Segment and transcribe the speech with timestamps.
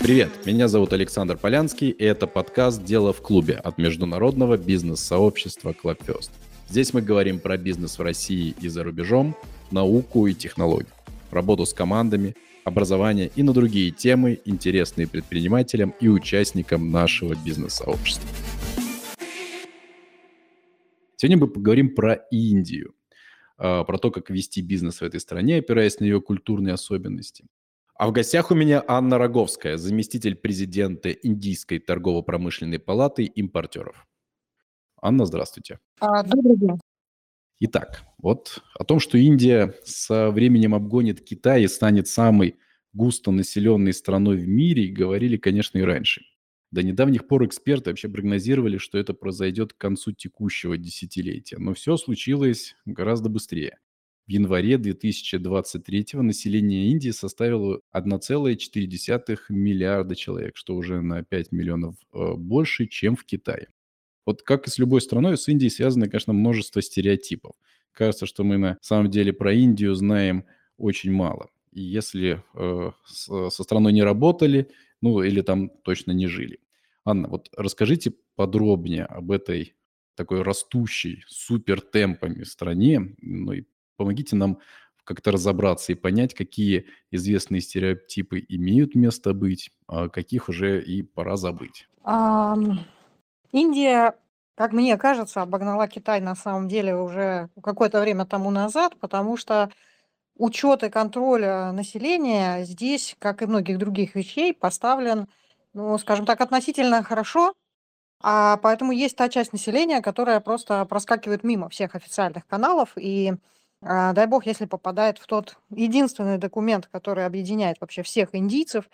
[0.00, 6.30] Привет, меня зовут Александр Полянский, и это подкаст «Дело в клубе» от международного бизнес-сообщества Clubfest.
[6.70, 9.36] Здесь мы говорим про бизнес в России и за рубежом,
[9.70, 10.88] науку и технологии,
[11.30, 12.34] работу с командами,
[12.64, 18.26] образование и на другие темы, интересные предпринимателям и участникам нашего бизнес-сообщества.
[21.16, 22.94] Сегодня мы поговорим про Индию,
[23.58, 27.44] а, про то, как вести бизнес в этой стране, опираясь на ее культурные особенности.
[28.00, 34.06] А в гостях у меня Анна Роговская, заместитель президента Индийской торгово-промышленной палаты импортеров.
[35.02, 35.80] Анна, здравствуйте.
[36.00, 36.80] А, добрый день.
[37.58, 42.56] Итак, вот о том, что Индия со временем обгонит Китай и станет самой
[42.94, 46.22] густонаселенной страной в мире, говорили, конечно, и раньше.
[46.70, 51.58] До недавних пор эксперты вообще прогнозировали, что это произойдет к концу текущего десятилетия.
[51.58, 53.76] Но все случилось гораздо быстрее.
[54.30, 62.34] В январе 2023 население Индии составило 1,4 миллиарда человек, что уже на 5 миллионов э,
[62.34, 63.70] больше, чем в Китае.
[64.24, 67.56] Вот как и с любой страной, с Индией связано, конечно, множество стереотипов.
[67.90, 70.44] Кажется, что мы на самом деле про Индию знаем
[70.76, 71.48] очень мало.
[71.72, 76.60] И если э, с, со страной не работали, ну или там точно не жили.
[77.04, 79.74] Анна, вот расскажите подробнее об этой
[80.14, 83.64] такой растущей супер темпами стране, ну и
[84.00, 84.58] помогите нам
[85.04, 91.36] как-то разобраться и понять, какие известные стереотипы имеют место быть, а каких уже и пора
[91.36, 91.86] забыть.
[92.02, 92.80] Ам,
[93.52, 94.14] Индия,
[94.54, 99.70] как мне кажется, обогнала Китай на самом деле уже какое-то время тому назад, потому что
[100.38, 105.26] учет и контроль э, населения здесь, как и многих других вещей, поставлен,
[105.74, 107.52] ну, скажем так, относительно хорошо.
[108.22, 113.36] А поэтому есть та часть населения, которая просто проскакивает мимо всех официальных каналов и а,
[113.82, 118.88] дай бог, если попадает в тот единственный документ, который объединяет вообще всех индийцев,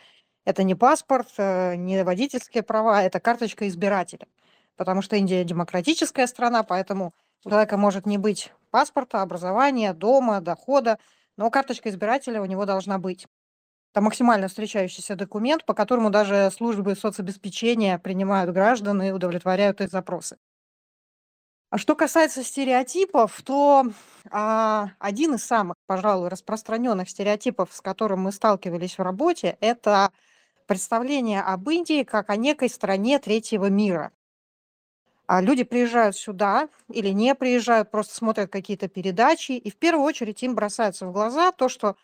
[0.44, 4.26] это не паспорт, э, не водительские права, это карточка избирателя.
[4.76, 10.98] Потому что Индия демократическая страна, поэтому у человека может не быть паспорта, образования, дома, дохода,
[11.36, 13.26] но карточка избирателя у него должна быть.
[13.92, 20.36] Это максимально встречающийся документ, по которому даже службы соцобеспечения принимают граждан и удовлетворяют их запросы.
[21.76, 23.84] А что касается стереотипов, то
[24.30, 30.10] а, один из самых, пожалуй, распространенных стереотипов, с которым мы сталкивались в работе, это
[30.66, 34.10] представление об Индии как о некой стране третьего мира.
[35.26, 40.42] А люди приезжают сюда или не приезжают, просто смотрят какие-то передачи, и в первую очередь
[40.42, 41.96] им бросается в глаза то, что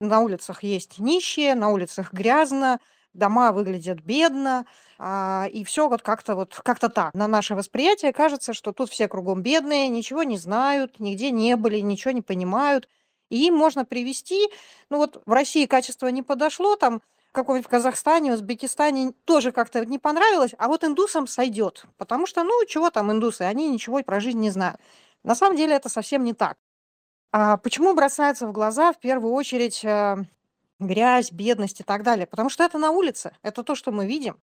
[0.00, 2.80] на улицах есть нищие, на улицах грязно,
[3.14, 4.66] дома выглядят бедно,
[5.02, 7.14] а, и все вот как-то вот как-то так.
[7.14, 11.80] На наше восприятие кажется, что тут все кругом бедные, ничего не знают, нигде не были,
[11.80, 12.86] ничего не понимают.
[13.30, 14.48] И им можно привести,
[14.90, 19.98] ну вот в России качество не подошло, там в каком-нибудь Казахстане, Узбекистане тоже как-то не
[19.98, 24.40] понравилось, а вот индусам сойдет, потому что, ну, чего там индусы, они ничего про жизнь
[24.40, 24.80] не знают.
[25.22, 26.58] На самом деле это совсем не так.
[27.32, 30.16] А почему бросается в глаза в первую очередь э,
[30.80, 32.26] грязь, бедность и так далее.
[32.26, 34.40] Потому что это на улице, это то, что мы видим.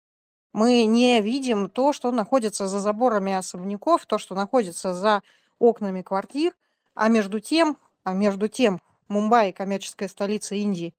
[0.54, 5.22] Мы не видим то, что находится за заборами особняков, то, что находится за
[5.60, 6.54] окнами квартир,
[6.96, 10.94] а между тем, а между тем Мумбаи, коммерческая столица Индии,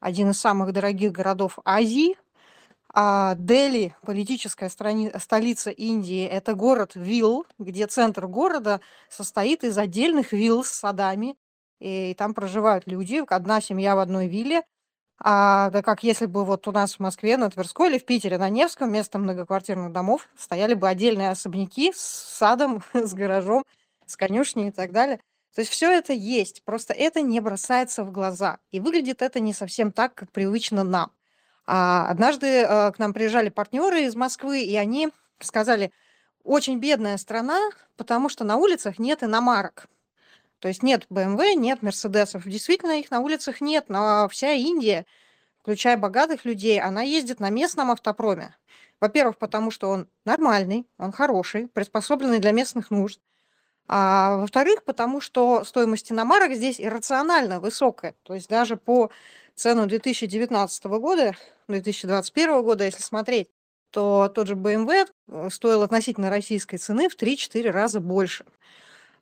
[0.00, 2.16] один из самых дорогих городов Азии,
[2.92, 10.32] а Дели, политическая страни- столица Индии, это город вилл, где центр города состоит из отдельных
[10.32, 11.36] вилл с садами,
[11.80, 14.62] и там проживают люди, одна семья в одной вилле,
[15.22, 18.38] а, да как если бы вот у нас в Москве, на Тверской или в Питере,
[18.38, 23.64] на Невском, вместо многоквартирных домов стояли бы отдельные особняки с садом, с гаражом,
[24.06, 25.20] с конюшней и так далее.
[25.54, 28.58] То есть все это есть, просто это не бросается в глаза.
[28.70, 31.12] И выглядит это не совсем так, как привычно нам.
[31.66, 35.10] А однажды э, к нам приезжали партнеры из Москвы, и они
[35.40, 35.92] сказали,
[36.44, 39.86] очень бедная страна, потому что на улицах нет иномарок.
[40.60, 42.46] То есть нет BMW, нет Мерседесов.
[42.46, 45.06] Действительно, их на улицах нет, но вся Индия,
[45.62, 48.54] включая богатых людей, она ездит на местном автопроме.
[49.00, 53.20] Во-первых, потому что он нормальный, он хороший, приспособленный для местных нужд.
[53.88, 58.14] А во-вторых, потому что стоимость иномарок здесь иррационально высокая.
[58.22, 59.10] То есть даже по
[59.54, 61.34] цену 2019 года,
[61.68, 63.48] 2021 года, если смотреть,
[63.90, 68.44] то тот же BMW э, стоил относительно российской цены в 3-4 раза больше.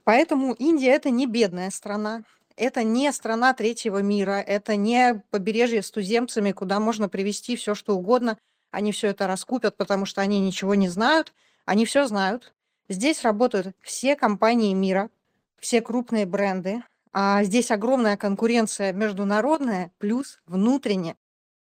[0.09, 2.23] Поэтому Индия это не бедная страна,
[2.57, 7.95] это не страна третьего мира, это не побережье с туземцами, куда можно привезти все, что
[7.95, 8.39] угодно.
[8.71, 11.35] Они все это раскупят, потому что они ничего не знают.
[11.67, 12.55] Они все знают.
[12.89, 15.11] Здесь работают все компании мира,
[15.59, 16.83] все крупные бренды.
[17.13, 21.17] А здесь огромная конкуренция международная плюс внутренняя.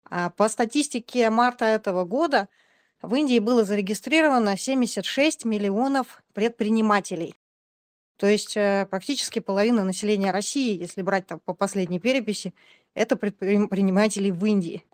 [0.08, 2.48] А по статистике марта этого года
[3.02, 7.36] в Индии было зарегистрировано 76 миллионов предпринимателей.
[8.18, 12.54] То есть э, практически половина населения России, если брать там по последней переписи,
[12.94, 14.86] это предприниматели в Индии.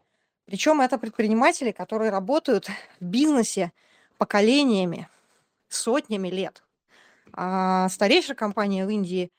[0.45, 2.67] Причем это предприниматели, которые работают
[2.99, 3.71] в бизнесе
[4.17, 5.07] поколениями,
[5.69, 6.63] сотнями лет.
[7.33, 9.31] А старейшая компания в Индии,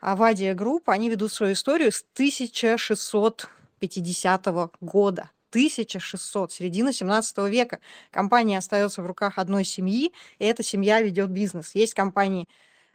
[0.00, 4.46] Wadia Group, они ведут свою историю с 1650
[4.80, 5.30] года.
[5.50, 7.78] 1600, середина 17 века.
[8.10, 11.74] Компания остается в руках одной семьи, и эта семья ведет бизнес.
[11.74, 12.46] Есть компании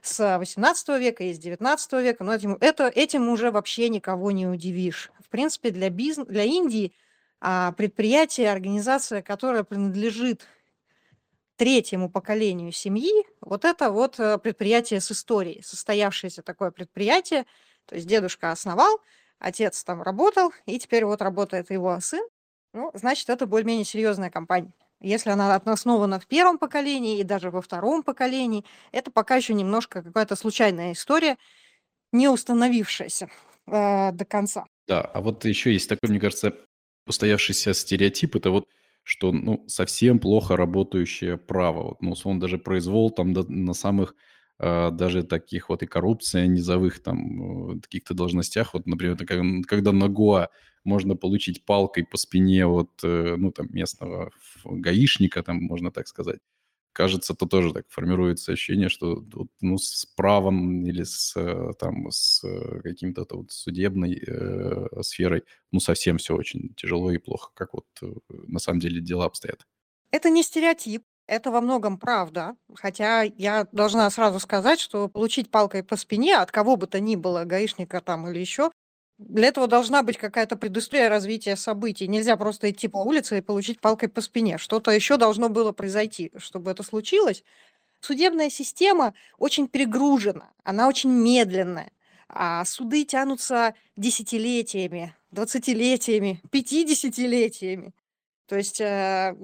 [0.04, 5.12] с 18 века, есть 19 века, но этим, это, этим уже вообще никого не удивишь.
[5.20, 6.94] В принципе, для, бизнес, для Индии
[7.40, 10.46] а, предприятие, организация, которая принадлежит
[11.56, 17.46] третьему поколению семьи, вот это вот э, предприятие с историей, состоявшееся такое предприятие,
[17.86, 19.00] то есть дедушка основал,
[19.40, 22.26] отец там работал, и теперь вот работает его сын,
[22.74, 24.74] ну, значит, это более-менее серьезная компания.
[25.04, 28.64] Если она основана в первом поколении и даже во втором поколении,
[28.94, 31.38] это пока еще немножко какая-то случайная история,
[32.14, 33.30] не установившаяся
[33.68, 34.66] э, до конца.
[34.88, 36.54] Да, а вот еще есть такой, мне кажется,
[37.06, 38.68] устоявшийся стереотип, это вот,
[39.04, 41.90] что, ну, совсем плохо работающее право.
[41.90, 44.16] Вот, ну, условно, даже произвол там до, на самых
[44.60, 48.74] э, даже таких вот и коррупция низовых там э, каких-то должностях.
[48.74, 50.50] Вот, например, когда на ГУА
[50.84, 54.32] можно получить палкой по спине от, э, ну, там, местного
[54.66, 56.40] гаишника, там, можно так сказать.
[56.94, 59.24] Кажется, то тоже так формируется ощущение, что
[59.62, 65.80] ну, с правом или с, э, там, с э, каким-то вот судебной э, сферой, ну,
[65.80, 67.50] совсем все очень тяжело и плохо.
[67.56, 67.88] Как вот
[68.30, 69.66] на самом деле дела обстоят?
[70.12, 71.04] Это не стереотип.
[71.26, 72.56] Это во многом правда.
[72.76, 77.16] Хотя я должна сразу сказать, что получить палкой по спине от кого бы то ни
[77.16, 78.72] было, гаишника там или еще,
[79.28, 82.08] для этого должна быть какая-то предыстория развития событий.
[82.08, 84.58] Нельзя просто идти по улице и получить палкой по спине.
[84.58, 87.44] Что-то еще должно было произойти, чтобы это случилось.
[88.02, 91.92] Судебная система очень перегружена, она очень медленная.
[92.28, 97.94] А суды тянутся десятилетиями, двадцатилетиями, пятидесятилетиями.
[98.48, 99.36] То есть э,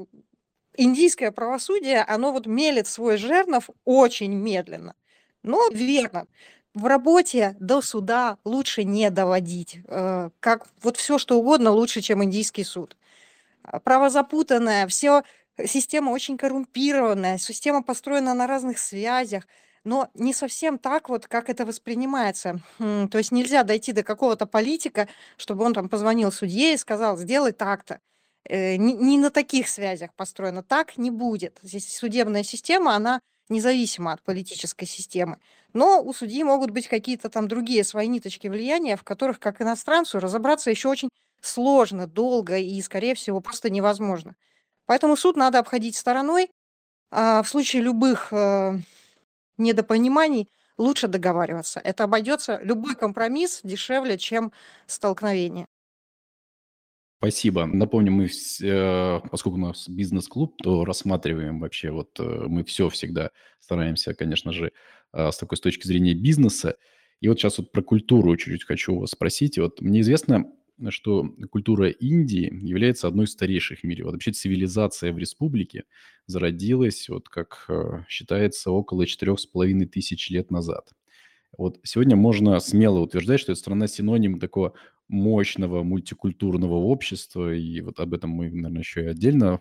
[0.76, 4.96] индийское правосудие, оно вот мелит свой жернов очень медленно.
[5.44, 6.26] Но верно
[6.74, 9.80] в работе до суда лучше не доводить.
[9.88, 12.95] Э, как вот все что угодно лучше, чем индийский суд.
[13.63, 15.24] А, право запутанное, все
[15.66, 19.45] система очень коррумпированная, система построена на разных связях,
[19.83, 22.60] но не совсем так вот, как это воспринимается.
[22.77, 25.07] То есть нельзя дойти до какого-то политика,
[25.38, 28.00] чтобы он там позвонил судье и сказал, сделай так-то.
[28.45, 30.63] Э, не, на таких связях построено.
[30.63, 31.60] Так не будет.
[31.62, 35.38] Здесь судебная система, она независимо от политической системы.
[35.74, 40.19] Но у судьи могут быть какие-то там другие свои ниточки влияния, в которых, как иностранцу,
[40.19, 41.10] разобраться еще очень
[41.42, 44.36] сложно, долго и, скорее всего, просто невозможно.
[44.86, 46.50] Поэтому суд надо обходить стороной.
[47.12, 48.77] А в случае любых э,
[49.57, 51.80] недопониманий лучше договариваться.
[51.80, 54.51] Это обойдется любой компромисс дешевле, чем
[54.88, 55.66] столкновение.
[57.19, 57.66] Спасибо.
[57.66, 58.30] Напомню, мы,
[58.62, 64.54] э, поскольку у нас бизнес-клуб, то рассматриваем вообще, вот э, мы все всегда стараемся, конечно
[64.54, 64.71] же,
[65.13, 66.77] с такой с точки зрения бизнеса.
[67.21, 69.57] И вот сейчас вот про культуру чуть-чуть хочу вас спросить.
[69.57, 70.45] Вот мне известно,
[70.89, 74.06] что культура Индии является одной из старейших в мире.
[74.06, 75.83] Вот вообще цивилизация в республике
[76.28, 77.68] зародилась, вот как
[78.07, 80.94] считается, около четырех с половиной тысяч лет назад.
[81.57, 84.73] Вот сегодня можно смело утверждать, что эта страна синоним такого
[85.09, 89.59] мощного мультикультурного общества, и вот об этом мы, наверное, еще и отдельно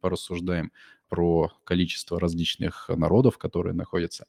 [0.00, 0.72] порассуждаем,
[1.08, 4.26] про количество различных народов, которые находятся.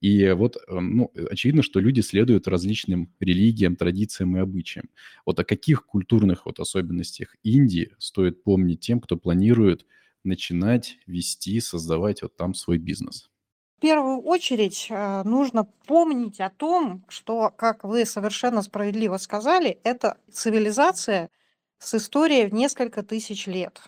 [0.00, 4.90] И вот, э, ну, очевидно, что люди следуют различным религиям, традициям и обычаям.
[5.26, 9.86] Вот о каких культурных вот особенностях Индии стоит помнить тем, кто планирует
[10.24, 13.30] начинать вести, создавать вот там свой бизнес?
[13.76, 20.18] В первую очередь э, нужно помнить о том, что, как вы совершенно справедливо сказали, это
[20.32, 21.30] цивилизация
[21.78, 23.80] с историей в несколько тысяч лет.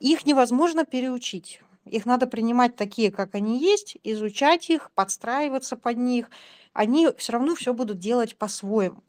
[0.00, 1.60] Их невозможно переучить.
[1.86, 6.30] Их надо принимать такие, как они есть, изучать их, подстраиваться под них.
[6.72, 9.02] Они все равно все будут делать по-своему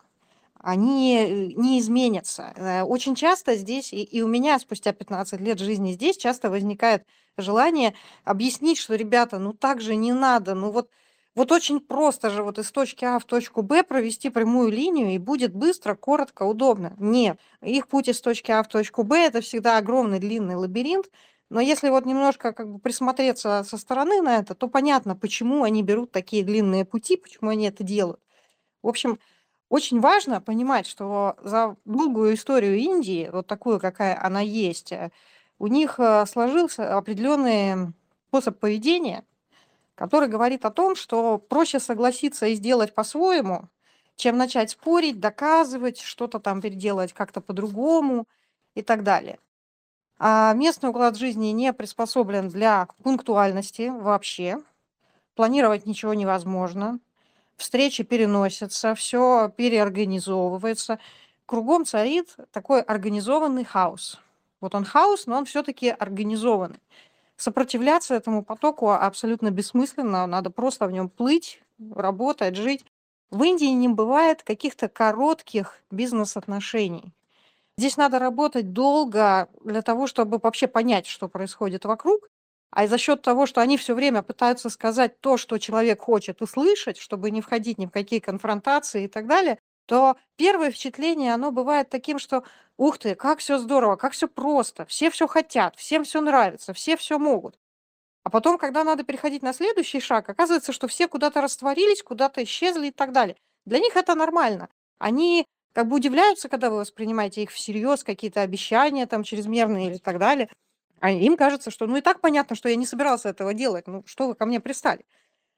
[0.59, 2.53] они э, не изменятся.
[2.55, 7.05] Э, очень часто здесь, и, у меня спустя 15 лет жизни здесь, часто возникает
[7.37, 7.93] желание
[8.23, 10.89] объяснить, что, ребята, ну так же не надо, ну вот,
[11.35, 15.17] вот очень просто же вот из точки А в точку Б провести прямую линию, и
[15.19, 16.95] будет быстро, коротко, удобно.
[16.97, 21.09] Нет, их путь из точки А в точку Б– это всегда огромный длинный лабиринт,
[21.49, 25.83] но если вот немножко как бы присмотреться со стороны на это, то понятно, почему они
[25.83, 28.21] берут такие длинные пути, почему они это делают.
[28.83, 29.19] В общем,
[29.69, 35.11] Очень важно понимать, что за долгую историю Индии, вот такую, какая она есть, э,
[35.59, 37.93] у них э, сложился определенный
[38.29, 39.25] способ поведения,
[39.95, 43.69] который говорит о том, что проще согласиться и сделать по-своему,
[44.15, 48.27] чем начать спорить, доказывать, что-то там переделать как-то по-другому
[48.75, 49.39] и так далее.
[50.19, 54.59] А местный уклад жизни не приспособлен для пунктуальности вообще.
[55.35, 56.99] Планировать ничего невозможно
[57.57, 60.99] встречи переносятся, все переорганизовывается.
[61.45, 64.19] Кругом царит такой организованный хаос.
[64.61, 66.79] Вот он хаос, но он все-таки организованный.
[67.35, 71.61] Сопротивляться этому потоку абсолютно бессмысленно, надо просто в нем плыть,
[71.93, 72.85] работать, жить.
[73.29, 77.13] В Индии не бывает каких-то коротких бизнес-отношений.
[77.77, 82.27] Здесь надо работать долго для того, чтобы вообще понять, что происходит вокруг,
[82.71, 86.97] а за счет того, что они все время пытаются сказать то, что человек хочет услышать,
[86.97, 91.89] чтобы не входить ни в какие конфронтации и так далее, то первое впечатление, оно бывает
[91.89, 92.43] таким, что
[92.77, 96.97] ух ты, как все здорово, как все просто, все все хотят, всем все нравится, все
[96.97, 97.57] все могут.
[98.23, 102.87] А потом, когда надо переходить на следующий шаг, оказывается, что все куда-то растворились, куда-то исчезли
[102.87, 103.37] и так далее.
[103.65, 104.69] Для них это нормально.
[104.99, 105.45] Они
[105.77, 110.49] как бы удивляются, когда вы воспринимаете их всерьез, какие-то обещания там чрезмерные или так далее.
[110.99, 113.85] А им кажется, что ну и так понятно, что я не собирался этого делать.
[113.85, 115.05] Ну что вы ко мне пристали?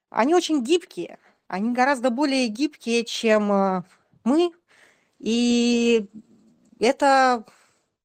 [0.10, 1.20] Они очень гибкие.
[1.48, 3.84] Они гораздо более гибкие, чем э,
[4.26, 4.52] мы.
[5.20, 6.10] И
[6.82, 7.46] это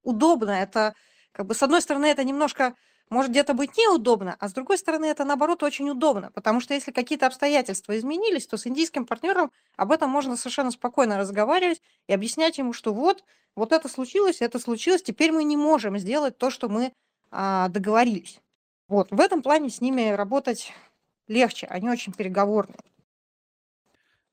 [0.04, 0.52] удобно.
[0.52, 0.94] Это
[1.33, 2.76] как бы с одной стороны это немножко
[3.14, 6.90] может где-то быть неудобно, а с другой стороны это наоборот очень удобно, потому что если
[6.90, 12.59] какие-то обстоятельства изменились, то с индийским партнером об этом можно совершенно спокойно разговаривать и объяснять
[12.59, 16.68] ему, что вот, вот это случилось, это случилось, теперь мы не можем сделать то, что
[16.68, 16.92] мы
[17.30, 18.40] а, договорились.
[18.88, 20.73] Вот, в этом плане с ними работать
[21.28, 22.80] легче, они очень переговорные.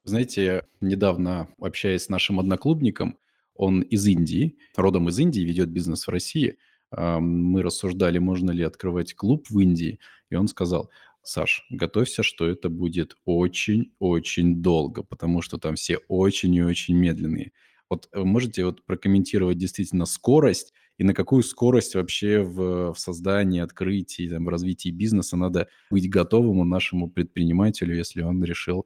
[0.04, 3.20] Знаете, недавно общаясь с нашим одноклубником,
[3.54, 6.58] он из Индии, родом из Индии, ведет бизнес в России.
[6.92, 10.90] Мы рассуждали, можно ли открывать клуб в Индии, и он сказал,
[11.24, 17.52] Саш, готовься, что это будет очень-очень долго, потому что там все очень и очень медленные.
[17.90, 23.62] Вот э, можете вот прокомментировать действительно скорость и на какую скорость вообще в, в создании,
[23.62, 28.86] открытии, там, в развитии бизнеса надо быть готовым нашему предпринимателю, если он решил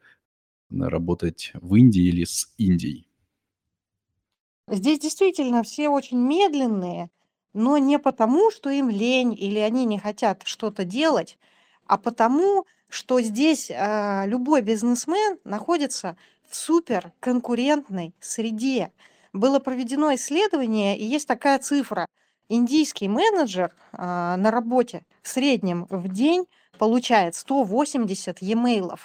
[0.70, 3.08] работать в Индии или с Индией?
[4.68, 7.10] Здесь действительно все очень медленные,
[7.56, 11.38] но не потому, что им лень или они не хотят что-то делать,
[11.88, 16.18] а потому, что здесь э, любой бизнесмен находится
[16.50, 18.92] в суперконкурентной среде
[19.32, 22.08] было проведено исследование, и есть такая цифра.
[22.48, 26.46] Индийский менеджер а, на работе в среднем в день
[26.78, 29.00] получает 180 e-mail.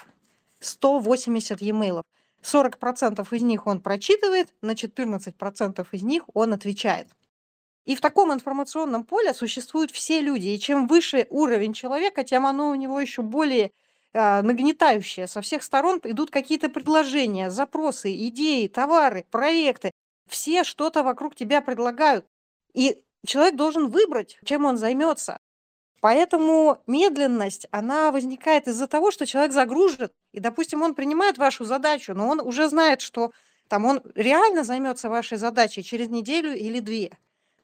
[0.59, 2.03] 180 e-mail.
[2.43, 7.07] 40% из них он прочитывает, на 14% из них он отвечает.
[7.85, 10.49] И в таком информационном поле существуют все люди.
[10.49, 13.71] И чем выше уровень человека, тем оно у него еще более
[14.13, 15.27] э, нагнетающее.
[15.27, 19.91] Со всех сторон идут какие-то предложения, запросы, идеи, товары, проекты
[20.27, 22.25] все что-то вокруг тебя предлагают.
[22.73, 25.39] И человек должен выбрать, чем он займется.
[25.99, 32.15] Поэтому медленность, она возникает из-за того, что человек загружен, и, допустим, он принимает вашу задачу,
[32.15, 33.31] но он уже знает, что
[33.67, 37.17] там он реально займется вашей задачей через неделю или две.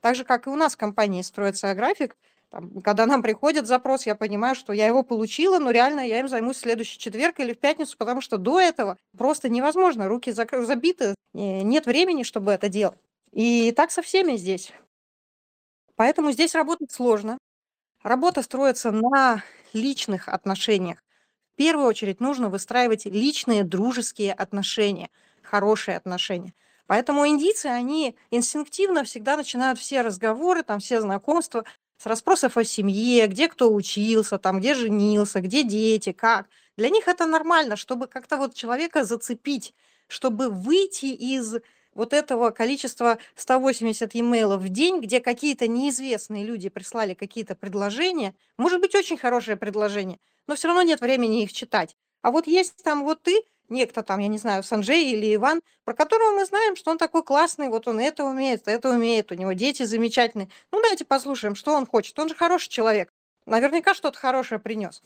[0.08, 2.16] Так же, как и у нас в компании строится график,
[2.50, 6.30] там, когда нам приходит запрос, я понимаю, что я его получила, но реально я им
[6.30, 11.14] займусь в следующий четверг или в пятницу, потому что до этого просто невозможно, руки забиты,
[11.34, 12.98] нет времени, чтобы это делать.
[13.34, 14.72] И так со всеми здесь.
[15.98, 17.38] Поэтому здесь работать сложно.
[18.02, 21.04] Работа строится на личных отношениях.
[21.52, 25.10] В первую очередь нужно выстраивать личные дружеские отношения,
[25.42, 26.54] хорошие отношения.
[26.88, 31.66] Поэтому индийцы, они инстинктивно всегда начинают все разговоры, там все знакомства
[31.98, 36.48] с расспросов о семье, где кто учился, там, где женился, где дети, как.
[36.78, 39.74] Для них это нормально, чтобы как-то вот человека зацепить,
[40.08, 41.56] чтобы выйти из
[41.94, 48.80] вот этого количества 180 e-mail в день, где какие-то неизвестные люди прислали какие-то предложения, может
[48.80, 51.96] быть, очень хорошее предложение, но все равно нет времени их читать.
[52.22, 55.94] А вот есть там вот ты, некто там, я не знаю, Санджей или Иван, про
[55.94, 59.54] которого мы знаем, что он такой классный, вот он это умеет, это умеет, у него
[59.54, 60.50] дети замечательные.
[60.72, 62.18] Ну, давайте послушаем, что он хочет.
[62.20, 63.14] Он же хороший человек.
[63.46, 65.02] Наверняка что-то хорошее принес.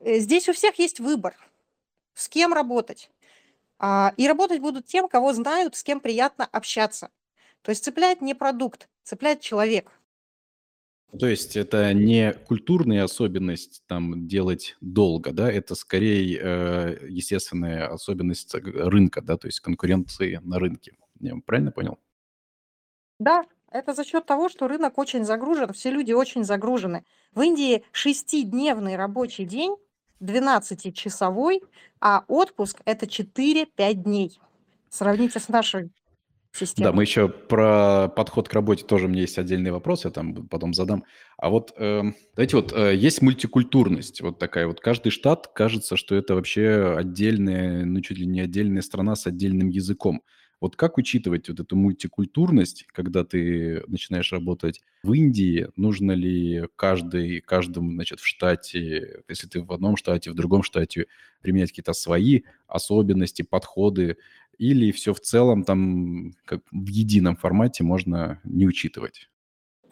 [0.00, 1.36] Э, здесь у всех есть выбор,
[2.14, 3.10] с кем работать.
[3.78, 7.10] А, и работать будут тем, кого знают, с кем приятно общаться.
[7.62, 9.90] То есть цепляет не продукт, цепляет человек.
[11.18, 18.52] То есть это не культурная особенность там делать долго, да, это скорее э, естественная особенность
[18.54, 20.96] рынка, да, то есть конкуренции на рынке.
[21.20, 21.98] Я правильно понял?
[23.20, 27.04] Да, это за счет того, что рынок очень загружен, все люди очень загружены.
[27.32, 29.76] В Индии шестидневный рабочий день,
[30.18, 31.62] двенадцатичасовой,
[32.00, 34.40] а отпуск– это четыре-пять дней.
[34.90, 35.92] Сравните с нашей
[36.76, 40.48] Да, мы еще про подход к работе тоже у меня есть отдельный вопрос, я там
[40.48, 41.04] потом задам.
[41.36, 44.80] А вот эм, давайте вот э, есть мультикультурность, вот такая вот.
[44.80, 49.68] Каждый штат кажется, что это вообще отдельная, ну чуть ли не отдельная страна с отдельным
[49.68, 50.22] языком.
[50.60, 55.68] Вот как учитывать вот эту мультикультурность, когда ты начинаешь работать в Индии?
[55.76, 61.06] Нужно ли каждый, каждому, значит, в штате, если ты в одном штате, в другом штате,
[61.42, 64.16] применять какие-то свои особенности, подходы?
[64.58, 69.28] Или все в целом там как в едином формате можно не учитывать?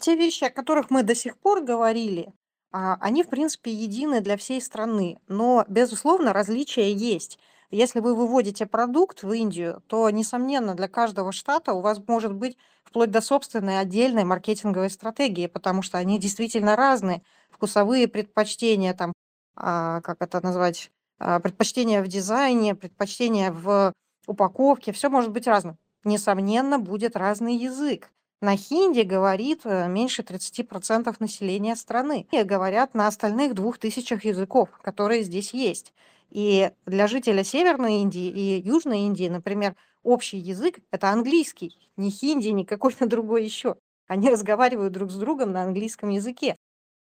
[0.01, 2.33] Те вещи, о которых мы до сих пор говорили,
[2.73, 7.39] а, они, в принципе, едины для всей страны, но, безусловно, различия есть.
[7.71, 12.57] Если вы выводите продукт в Индию, то, несомненно, для каждого штата у вас может быть
[12.85, 17.23] вплоть до собственной отдельной маркетинговой стратегии, потому что они действительно разные.
[17.51, 19.13] Вкусовые предпочтения, там,
[19.55, 23.93] а, как это назвать, а, предпочтения в дизайне, предпочтения в
[24.27, 25.79] упаковке, все может быть разным.
[26.05, 28.11] Несомненно, будет разный язык.
[28.41, 32.27] На хинди говорит э, меньше 30% населения страны.
[32.33, 35.93] И говорят на остальных двух тысячах языков, которые здесь есть.
[36.31, 42.49] И для жителя Северной Индии и Южной Индии, например, общий язык– это английский, не хинди,
[42.49, 43.77] не какой-то другой еще.
[44.09, 46.57] Они разговаривают друг с другом на английском языке,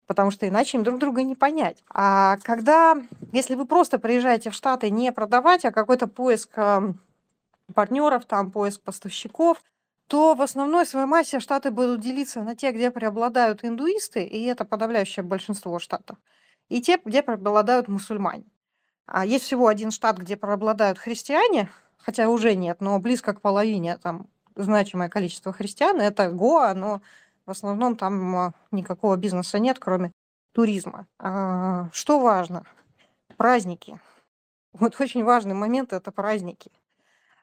[0.06, 1.84] потому что иначе им друг друга не понять.
[1.90, 2.96] А когда,
[3.32, 6.56] если вы просто приезжаете в Штаты не продавать, а какой-то поиск
[7.74, 9.62] партнеров, там поиск поставщиков,
[10.06, 14.64] то в основной своей массе Штаты будут делиться на те, где преобладают индуисты, и это
[14.64, 16.18] подавляющее большинство штатов,
[16.68, 18.44] и те, где преобладают мусульмане.
[19.06, 23.98] А есть всего один штат, где преобладают христиане, хотя уже нет, но близко к половине,
[23.98, 27.02] там значимое количество христиан, это Гоа, но
[27.44, 30.12] в основном там а, никакого бизнеса нет, кроме
[30.52, 31.06] туризма.
[31.18, 32.64] А, Что важно?
[33.36, 34.00] Праздники.
[34.72, 36.70] Вот очень важный момент– это праздники.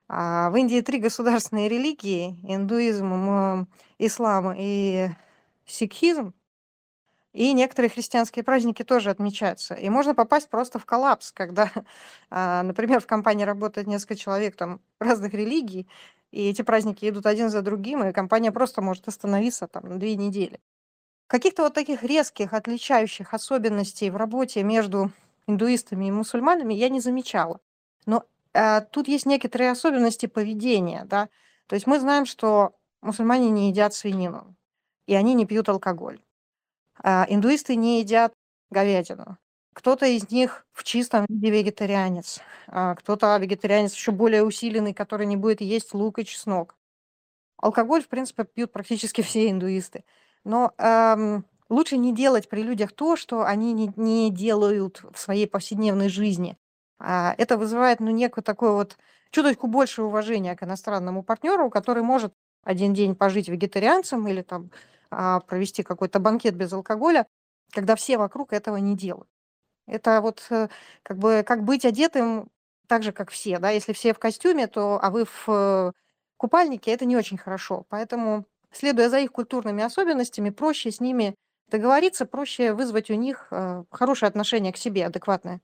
[0.08, 5.10] А, В Индии три государственные религии– индуизм, ислам и
[5.66, 6.34] сикхизм.
[7.34, 9.74] И некоторые христианские праздники тоже отмечаются.
[9.74, 11.72] И можно попасть просто в коллапс, когда,
[12.30, 15.88] а, например, в компании работает несколько человек там разных религий,
[16.32, 20.16] и эти праздники идут один за другим, и компания просто может остановиться там на две
[20.16, 20.60] недели.
[21.28, 25.12] Каких-то вот таких резких, отличающих особенностей в работе между
[25.48, 27.60] индуистами и мусульманами я не замечала.
[28.06, 28.26] Но
[28.92, 31.30] тут есть некоторые особенности поведения, да.
[31.68, 34.56] То есть мы знаем, что мусульмане не едят свинину,
[35.08, 36.22] и они не пьют алкоголь.
[37.02, 38.34] А, индуисты не едят
[38.70, 39.38] говядину.
[39.74, 45.38] Кто-то из них в чистом виде вегетарианец, а, кто-то вегетарианец еще более усиленный, который не
[45.38, 46.76] будет есть лук и чеснок.
[47.58, 50.06] Алкоголь, в принципе, пьют практически все индуисты.
[50.46, 55.48] Но ам, лучше не делать при людях то, что они не, не делают в своей
[55.48, 56.58] повседневной жизни.
[57.04, 58.98] А, это вызывает ну, некое такое вот
[59.32, 64.72] чуточку больше уважения к иностранному партнеру, который может один день пожить вегетарианцем или там
[65.12, 67.28] а, провести какой-то банкет без алкоголя,
[67.72, 69.28] когда все вокруг этого не делают.
[69.88, 70.70] Это вот э,
[71.04, 72.50] как бы как быть одетым
[72.88, 73.72] так же, как все, да.
[73.72, 75.92] Если все в костюме, то а вы в э,
[76.38, 77.86] купальнике, это не очень хорошо.
[77.90, 81.36] Поэтому, следуя за их культурными особенностями, проще с ними
[81.70, 85.62] договориться, проще вызвать у них э, хорошее отношение к себе, адекватное.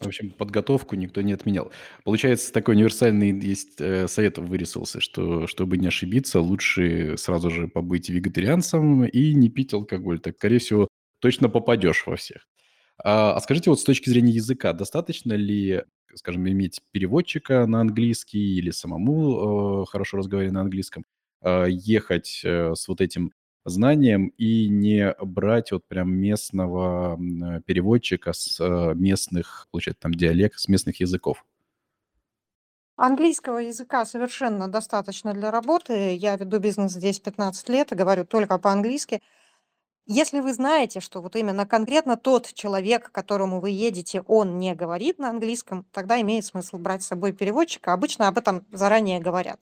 [0.00, 1.70] В общем, подготовку никто не отменял.
[2.04, 8.08] Получается, такой универсальный есть э, совет вырисовался, что чтобы не ошибиться, лучше сразу же побыть
[8.10, 10.18] вегетарианцем и не пить алкоголь.
[10.20, 10.88] Так, скорее всего,
[11.20, 12.46] точно попадешь во всех.
[13.02, 15.82] А, а скажите, вот с точки зрения языка, достаточно ли,
[16.14, 21.04] скажем, иметь переводчика на английский или самому э, хорошо разговаривать на английском,
[21.42, 23.32] э, ехать э, с вот этим
[23.64, 30.58] знанием и не брать вот прям местного э, переводчика с э, местных, получается, там диалект,
[30.58, 31.44] с местных языков?
[32.96, 36.14] Английского языка совершенно достаточно для работы.
[36.14, 39.20] Я веду бизнес здесь 15 лет и говорю только по-английски.
[40.06, 44.74] Если вы знаете, что вот именно конкретно тот человек, к которому вы едете, он не
[44.74, 47.92] говорит на английском, тогда имеет смысл брать с собой переводчика.
[47.92, 49.58] Обычно об этом заранее говорят.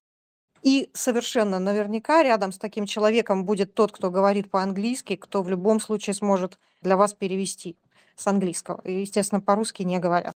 [0.62, 5.80] И совершенно наверняка рядом с таким человеком будет тот, кто говорит по-английски, кто в любом
[5.80, 7.76] случае сможет для вас перевести
[8.16, 8.80] с английского.
[8.84, 10.34] И, естественно, по-русски не говорят.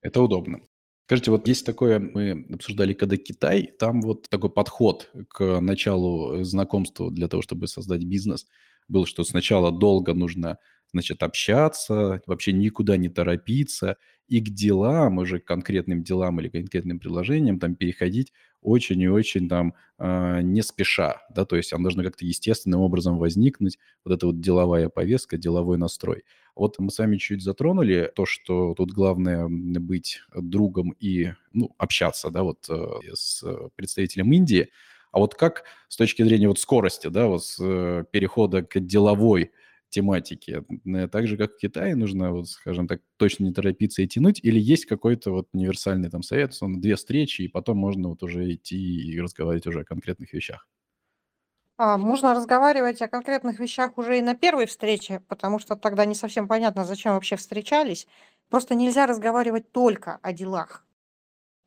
[0.00, 0.60] Это удобно.
[1.06, 7.10] Скажите, вот есть такое, мы обсуждали, когда Китай, там вот такой подход к началу знакомства
[7.10, 8.46] для того, чтобы создать бизнес,
[8.88, 10.58] был, что сначала долго нужно,
[10.94, 13.96] значит, общаться, вообще никуда не торопиться,
[14.28, 19.48] и к делам, уже к конкретным делам или конкретным предложениям там переходить очень и очень
[19.48, 24.26] там э, не спеша, да, то есть она должна как-то естественным образом возникнуть, вот эта
[24.26, 26.24] вот деловая повестка, деловой настрой.
[26.56, 32.30] Вот мы с вами чуть затронули то, что тут главное быть другом и ну, общаться,
[32.30, 33.44] да, вот э, с
[33.76, 34.70] представителем Индии.
[35.12, 39.52] А вот как с точки зрения вот скорости, да, вот с э, перехода к деловой
[39.94, 40.64] тематике,
[41.12, 44.60] так же, как в Китае, нужно, вот, скажем так, точно не торопиться и тянуть, или
[44.60, 48.76] есть какой-то вот универсальный там совет, он две встречи, и потом можно вот уже идти
[48.78, 50.66] и разговаривать уже о конкретных вещах?
[51.76, 56.14] А, можно разговаривать о конкретных вещах уже и на первой встрече, потому что тогда не
[56.14, 58.06] совсем понятно, зачем вообще встречались.
[58.48, 60.84] Просто нельзя разговаривать только о делах.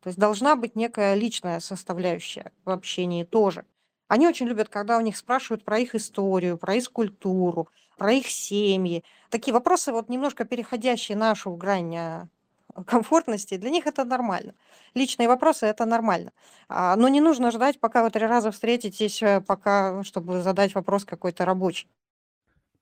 [0.02, 3.66] То есть должна быть некая личная составляющая в общении тоже.
[4.08, 8.28] Они очень любят, когда у них спрашивают про их историю, про их культуру, про их
[8.28, 9.04] семьи.
[9.30, 12.28] Такие вопросы, вот немножко переходящие нашу грань а,
[12.86, 14.54] комфортности, для них это нормально.
[14.94, 16.32] Личные вопросы это нормально.
[16.70, 21.06] А, но не нужно ждать, пока вы три раза встретитесь, э, пока, чтобы задать вопрос
[21.06, 21.88] какой-то рабочий.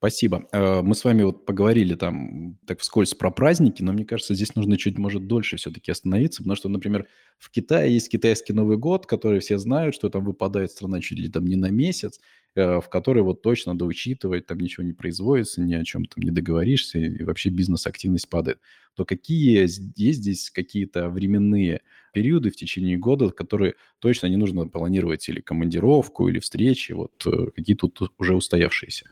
[0.06, 0.48] Спасибо.
[0.52, 4.54] Э, мы с вами вот поговорили там так вскользь про праздники, но мне кажется, здесь
[4.54, 7.08] нужно чуть, может, дольше все-таки остановиться, потому что, например,
[7.40, 11.28] в Китае есть китайский Новый год, который все знают, что там выпадает страна чуть ли
[11.28, 12.20] там не на месяц,
[12.54, 16.24] э, в который вот точно надо учитывать, там ничего не производится, ни о чем там
[16.24, 18.60] не договоришься, и вообще бизнес-активность падает.
[18.94, 21.82] То какие есть здесь какие-то временные
[22.14, 27.48] периоды в течение года, которые точно не нужно планировать или командировку, или встречи, вот э,
[27.56, 29.10] какие тут уже устоявшиеся?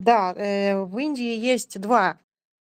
[0.00, 2.18] Да, э, в Индии есть два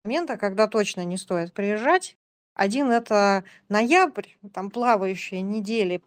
[0.03, 2.15] момента, когда точно не стоит приезжать.
[2.53, 6.01] Один- это ноябрь, там плавающие недели,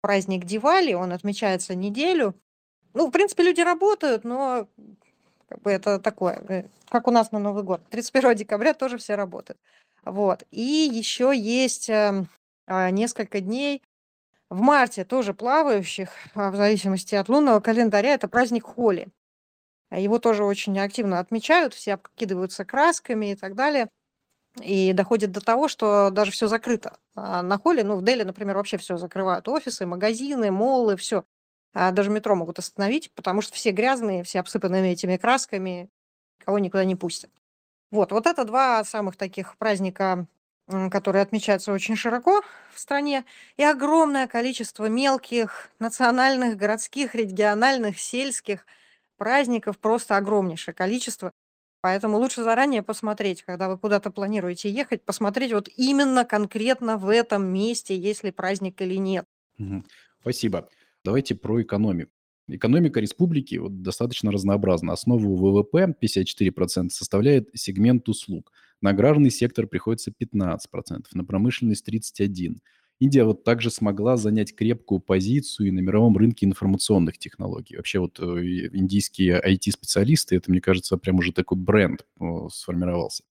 [0.00, 2.34] праздник Дивали, он отмечается неделю.
[2.94, 4.68] Ну, в принципе, люди работают, но
[5.48, 7.82] как бы это такое, э, как у нас на Новый год.
[7.90, 9.58] 31 декабря тоже все работают.
[10.04, 10.44] Вот.
[10.52, 12.28] И еще есть эм,
[12.66, 13.82] а, несколько дней
[14.50, 19.08] в марте тоже плавающих, а, в зависимости от лунного календаря, это праздник Холи.
[19.94, 23.88] А его тоже очень активно отмечают, все обкидываются красками и так далее.
[24.60, 26.98] И доходит до того, что даже все закрыто.
[27.14, 29.46] А на холле, ну, в Дели, например, вообще все закрывают.
[29.46, 31.22] Офисы, магазины, моллы, все.
[31.74, 35.88] А даже метро могут остановить, потому что все грязные, все обсыпанными этими красками,
[36.44, 37.30] кого никуда не пустят.
[37.92, 40.26] Вот, вот это два самых таких праздника,
[40.90, 43.24] которые отмечаются очень широко в стране,
[43.56, 48.66] и огромное количество мелких национальных, городских, региональных, сельских–
[49.16, 51.32] праздников просто огромнейшее количество.
[51.80, 57.46] Поэтому лучше заранее посмотреть, когда вы куда-то планируете ехать, посмотреть вот именно конкретно в этом
[57.46, 59.26] месте, есть ли праздник или нет.
[60.20, 60.68] Спасибо.
[61.04, 62.10] Давайте про экономику.
[62.48, 64.92] Экономика республики вот, достаточно разнообразна.
[64.92, 68.52] Основу ВВП 54% составляет сегмент услуг.
[68.80, 72.60] На аграрный сектор приходится 15%, на промышленность 31%.
[73.00, 77.76] Индия вот также смогла занять крепкую позицию и на мировом рынке информационных технологий.
[77.76, 78.22] Вообще вот э,
[78.72, 82.06] индийские IT-специалисты, это, мне кажется, прям уже такой бренд
[82.50, 83.24] сформировался.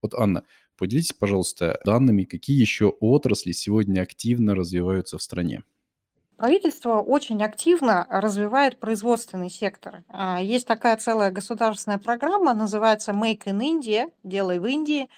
[0.00, 0.44] Вот, Анна,
[0.76, 5.64] поделитесь, пожалуйста, данными, какие еще отрасли сегодня активно развиваются в стране?
[6.36, 10.04] Правительство очень активно развивает производственный сектор.
[10.08, 15.08] А, есть такая целая государственная программа, называется Make in India, делай в Индии.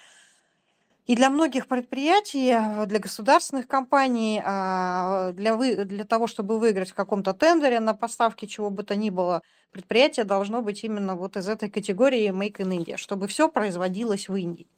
[1.11, 6.91] И для многих предприятий, э, для государственных компаний, а, для, вы, для того, чтобы выиграть
[6.91, 9.41] в каком-то тендере на поставки чего бы то ни было,
[9.73, 14.35] предприятие должно быть именно вот из этой категории Make in India, чтобы все производилось в
[14.37, 14.69] Индии.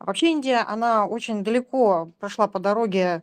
[0.00, 3.22] А вообще Индия, она очень далеко прошла по дороге,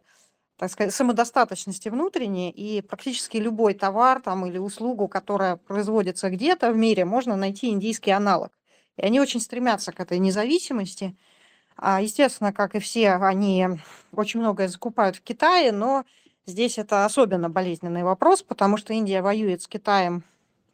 [0.57, 6.77] так сказать, самодостаточности внутренней, и практически любой товар там, или услугу, которая производится где-то в
[6.77, 8.53] мире, можно найти индийский аналог.
[8.95, 11.17] И они очень стремятся к этой независимости–
[11.79, 13.67] естественно, как и все, они
[14.13, 16.05] очень многое закупают в Китае, но
[16.45, 20.23] здесь это особенно болезненный вопрос, потому что Индия воюет с Китаем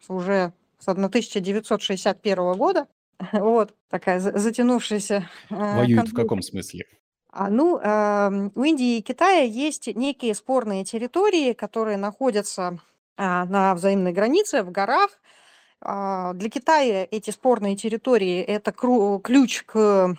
[0.08, 2.88] уже с 1961 года.
[3.34, 6.86] Вот такая затянувшаяся э, Воюет в каком смысле?
[7.32, 12.80] А, ну, э, у Индии и Китая есть некие спорные территории, которые находятся
[13.18, 15.12] а, на взаимной границе, в горах.
[15.82, 20.16] А, для Китая эти спорные территории– это ключ к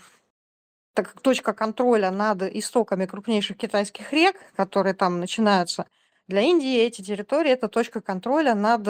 [0.94, 5.86] так как точка контроля над истоками крупнейших китайских рек, которые там начинаются,
[6.28, 8.86] для Индии эти территории– это точка контроля над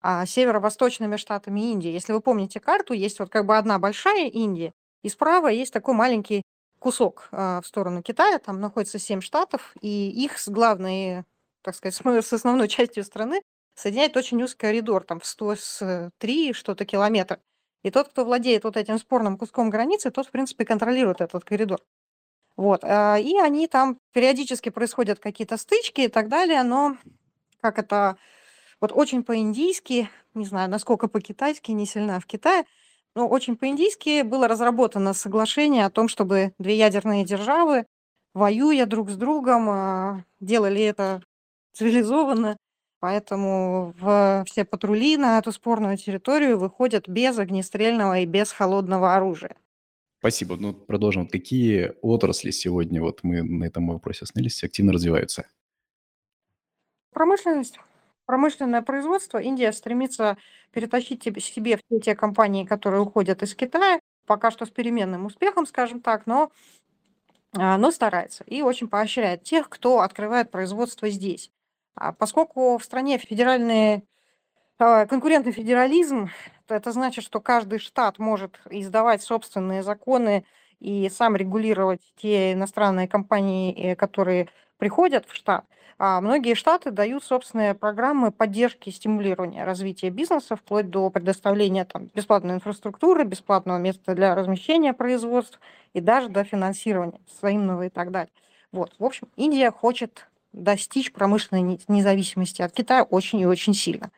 [0.00, 1.90] а, северо-восточными штатами Индии.
[1.90, 4.72] Если вы помните карту, есть вот как бы одна большая Индия,
[5.02, 6.42] и справа есть такой маленький
[6.78, 11.24] кусок а, в сторону Китая, там находится семь штатов, и их с главной,
[11.62, 11.94] так сказать,
[12.24, 13.42] с основной частью страны
[13.74, 17.40] соединяет очень узкий коридор, там в 103 что-то километра.
[17.86, 21.78] И тот, кто владеет вот этим спорным куском границы, тот, в принципе, контролирует этот коридор.
[22.56, 22.82] Вот.
[22.82, 26.96] А, и они там периодически происходят какие-то стычки и так далее, но
[27.60, 28.16] как это
[28.80, 32.64] вот очень по-индийски, не знаю, насколько по-китайски, не сильно в Китае,
[33.14, 37.86] но очень по-индийски было разработано соглашение о том, чтобы две ядерные державы,
[38.34, 41.22] воюя друг с другом, а, делали это
[41.72, 42.56] цивилизованно,
[43.00, 49.56] поэтому в все патрули на эту спорную территорию выходят без огнестрельного и без холодного оружия.
[50.18, 50.56] Спасибо.
[50.56, 51.28] Ну, продолжим.
[51.28, 55.46] Какие отрасли сегодня, вот мы на этом вопросе остановились, активно развиваются?
[57.12, 57.78] Промышленность
[58.26, 60.36] промышленное производство Индия стремится
[60.72, 66.00] перетащить себе все те компании, которые уходят из Китая, пока что с переменным успехом, скажем
[66.02, 66.50] так, но,
[67.54, 71.50] а, но старается и очень поощряет тех, кто открывает производство здесь.
[71.96, 74.04] А поскольку в стране федеральный
[74.78, 76.30] а, конкурентный федерализм,
[76.68, 80.44] это значит, что каждый штат может издавать собственные законы
[80.80, 85.64] и сам регулировать те иностранные компании, э, которые приходят в штат.
[85.98, 92.10] А многие штаты дают собственные программы поддержки и стимулирования развития бизнеса, вплоть до предоставления там,
[92.14, 95.58] бесплатной инфраструктуры, бесплатного места для размещения производств
[95.94, 98.32] и даже до финансирования взаимного и так далее.
[98.72, 98.92] Вот.
[98.98, 104.10] В общем, Индия хочет достичь промышленной независимости от Китая очень и очень сильно.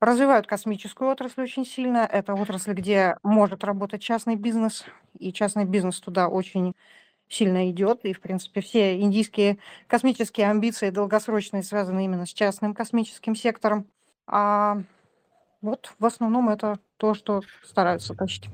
[0.00, 2.08] Развивают космическую отрасль очень сильно.
[2.10, 4.84] Это отрасль, где может работать частный бизнес,
[5.18, 6.74] и частный бизнес туда очень
[7.28, 13.36] сильно идет, и, в принципе, все индийские космические амбиции долгосрочные связаны именно с частным космическим
[13.36, 13.86] сектором.
[14.26, 14.78] А
[15.62, 18.48] вот в основном это то, что стараются тащить.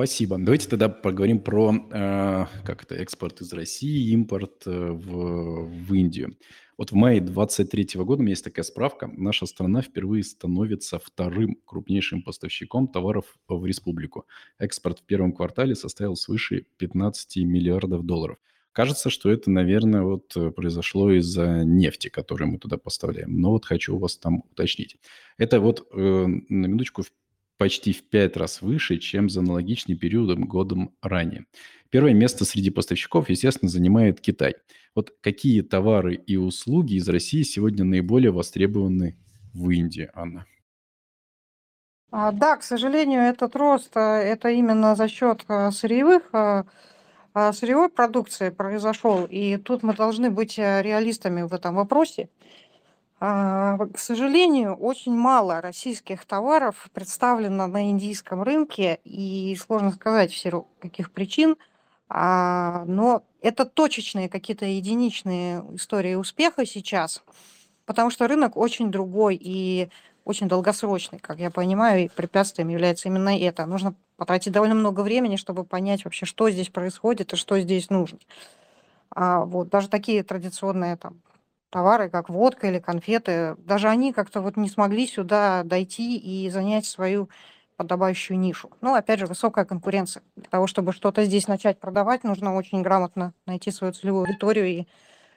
[0.00, 0.38] Спасибо.
[0.38, 6.38] Давайте тогда поговорим про э, как это, экспорт из России, импорт э, в, в Индию.
[6.78, 11.58] Вот в мае 2023 года, у меня есть такая справка, наша страна впервые становится вторым
[11.66, 14.24] крупнейшим поставщиком товаров в республику.
[14.58, 18.38] Экспорт в первом квартале составил свыше 15 миллиардов долларов.
[18.72, 23.38] Кажется, что это, наверное, вот э, произошло из-за нефти, которую мы туда поставляем.
[23.38, 24.96] Но вот хочу у вас там уточнить.
[25.36, 27.02] Это вот э, на минуточку
[27.60, 31.44] почти в пять раз выше, чем за аналогичный период годом ранее.
[31.90, 34.54] Первое место среди поставщиков, естественно, занимает Китай.
[34.94, 39.18] Вот какие товары и услуги из России сегодня наиболее востребованы
[39.52, 40.46] в Индии, Анна?
[42.10, 46.30] А, да, к сожалению, этот рост а, это именно за счет а, сырьевых
[47.52, 52.30] сырьевой продукции произошел, и тут мы должны быть реалистами в этом вопросе.
[53.22, 60.38] А, к сожалению, очень мало российских товаров представлено на индийском рынке, и сложно сказать в
[60.38, 61.56] силу каких причин,
[62.08, 67.22] а, но это точечные какие-то единичные истории успеха сейчас,
[67.84, 69.90] потому что рынок очень другой и
[70.24, 73.66] очень долгосрочный, как я понимаю, и препятствием является именно это.
[73.66, 78.18] Нужно потратить довольно много времени, чтобы понять вообще, что здесь происходит и что здесь нужно.
[79.14, 81.22] А вот даже такие традиционные там
[81.70, 86.84] товары, как водка или конфеты, даже они как-то вот не смогли сюда дойти и занять
[86.86, 87.30] свою
[87.76, 88.70] подобающую нишу.
[88.82, 90.22] Ну, опять же, высокая конкуренция.
[90.36, 94.86] Для того, чтобы что-то здесь начать продавать, нужно очень грамотно найти свою целевую аудиторию и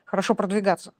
[0.03, 0.93] хорошо продвигаться.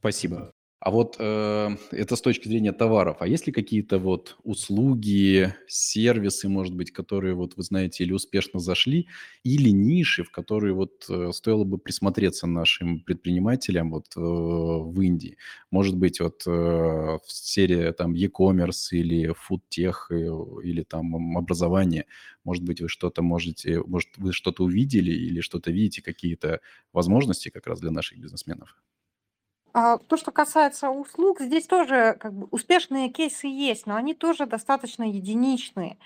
[0.00, 0.52] Спасибо.
[0.80, 3.16] А вот э, это с точки зрения товаров.
[3.20, 8.60] А есть ли какие-то вот услуги, сервисы, может быть, которые вот вы знаете или успешно
[8.60, 9.08] зашли,
[9.42, 15.36] или ниши, в которые вот э, стоило бы присмотреться нашим предпринимателям вот э, в Индии?
[15.72, 22.06] Может быть, вот э, в сфере там e-commerce или фудтех или там образование.
[22.44, 26.60] Может быть, вы что-то можете, может, вы что-то увидели или что-то видите, какие-то
[26.92, 28.76] возможности как раз для наших бизнесменов?
[29.80, 34.44] А, то, что касается услуг, здесь тоже как бы успешные кейсы есть, но они тоже
[34.44, 35.98] достаточно единичные.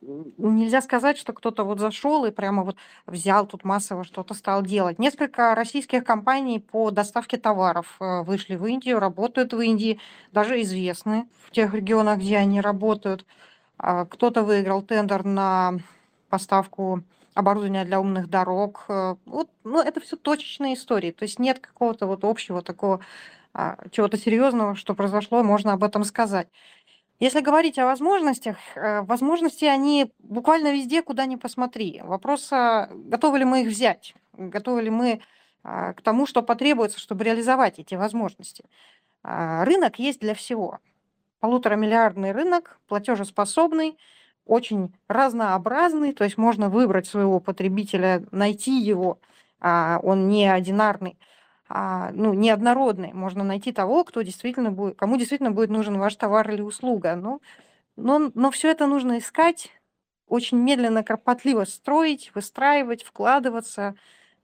[0.00, 4.98] Нельзя сказать, что кто-то вот зашел и прямо вот взял тут массово что-то стал делать.
[4.98, 10.00] Несколько российских компаний по доставке товаров э, вышли в Индию, работают в Индии,
[10.32, 13.24] даже известны в тех регионах, где они работают.
[13.78, 15.74] А, кто-то выиграл тендер на
[16.28, 17.04] поставку
[17.34, 18.84] оборудования для умных дорог.
[18.88, 21.12] Э, вот, ну, это все точечные истории.
[21.12, 23.00] То есть нет какого-то вот общего такого
[23.54, 26.48] а, чего-то серьезного, что произошло, можно об этом сказать.
[27.20, 32.00] Если говорить о возможностях, э, возможности они буквально везде, куда ни посмотри.
[32.02, 35.20] Вопрос, а, готовы ли мы их взять, готовы ли мы
[35.62, 38.64] а, к тому, что потребуется, чтобы реализовать эти возможности.
[39.24, 40.80] Рынок есть для всего.
[41.38, 43.96] Полуторамиллиардный рынок, платежеспособный,
[44.46, 49.18] очень разнообразный, то есть можно выбрать своего потребителя, найти его,
[49.60, 51.18] а, он не одинарный,
[51.68, 53.12] а, ну, неоднородный.
[53.12, 57.14] Можно найти того, кто действительно будет, кому действительно будет нужен ваш товар или услуга.
[57.16, 57.40] Ну,
[57.96, 59.70] но, но все это нужно искать,
[60.28, 63.94] очень медленно, кропотливо строить, выстраивать, вкладываться,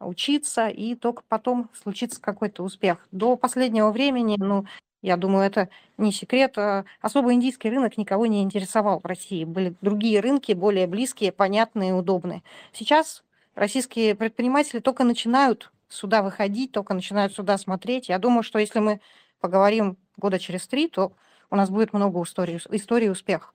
[0.00, 3.06] учиться, и только потом случится какой-то успех.
[3.11, 4.66] До последнего времени, ну,
[5.02, 6.58] я думаю, это не секрет.
[6.58, 9.44] а Особо индийский рынок никого не интересовал в России.
[9.44, 12.42] Были другие рынки, более близкие, понятные, удобные.
[12.72, 13.22] Сейчас
[13.54, 18.08] российские предприниматели только начинают сюда выходить, только начинают сюда смотреть.
[18.08, 19.00] Я думаю, что если мы
[19.40, 21.12] поговорим года через три, то
[21.50, 23.50] у нас будет много историй, историй успеха.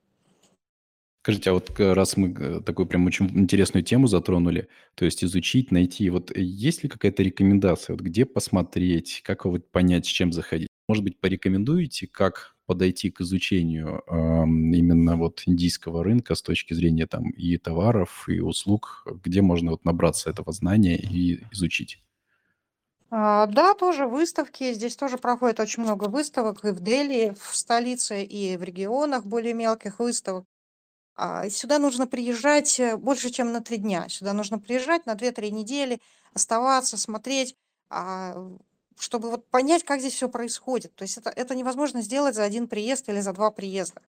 [1.21, 5.71] Скажите, а вот раз мы э, такую прям очень интересную тему затронули, то есть изучить,
[5.71, 10.67] найти, вот есть ли какая-то рекомендация, вот где посмотреть, как вот понять, с чем заходить?
[10.93, 17.07] Может быть, порекомендуете, как подойти к изучению эм, именно вот индийского рынка с точки зрения
[17.07, 21.99] там и товаров, и услуг, где можно вот набраться этого знания и изучить?
[23.09, 24.73] А, Да, тоже выставки.
[24.73, 29.53] Здесь тоже проходит очень много выставок и в Дели, в столице, и в регионах более
[29.53, 30.45] мелких выставок.
[31.15, 34.09] А, Сюда нужно приезжать э, больше, чем на три дня.
[34.09, 35.99] Сюда нужно приезжать на две-три недели,
[36.33, 37.55] оставаться, смотреть,
[37.89, 38.35] а,
[38.99, 40.95] чтобы вот понять, как здесь все происходит.
[40.95, 44.01] То есть это, это невозможно сделать за один приезд или за два приезда.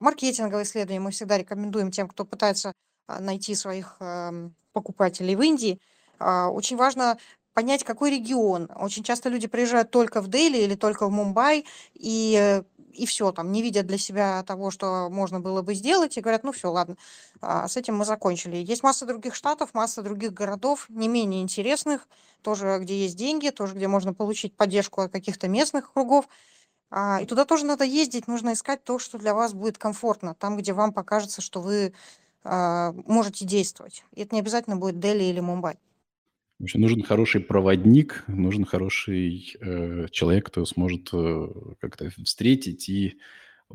[0.00, 2.72] Маркетинговые исследования мы всегда рекомендуем тем, кто пытается
[3.06, 5.80] а, найти своих ам, покупателей в Индии.
[6.18, 7.18] А, Очень важно
[7.54, 8.70] понять, какой регион.
[8.74, 12.62] Очень часто люди приезжают только в Дели или только в Мумбай, и, э,
[12.92, 16.44] и все, там, не видят для себя того, что можно было бы сделать, и говорят,
[16.44, 16.96] ну все, ладно,
[17.40, 18.56] а, с этим мы закончили.
[18.56, 22.08] Есть масса других штатов, масса других городов, не менее интересных,
[22.42, 26.28] тоже где есть деньги, тоже где можно получить поддержку от каких-то местных кругов.
[26.90, 30.56] А, И туда тоже надо ездить, нужно искать то, что для вас будет комфортно, там,
[30.56, 31.94] где вам покажется, что вы
[32.44, 34.04] а, можете действовать.
[34.14, 35.78] И это не обязательно будет Дели или Мумбай.
[36.62, 41.48] В общем, нужен хороший проводник, нужен хороший э, человек, кто сможет э,
[41.80, 43.18] как-то встретить и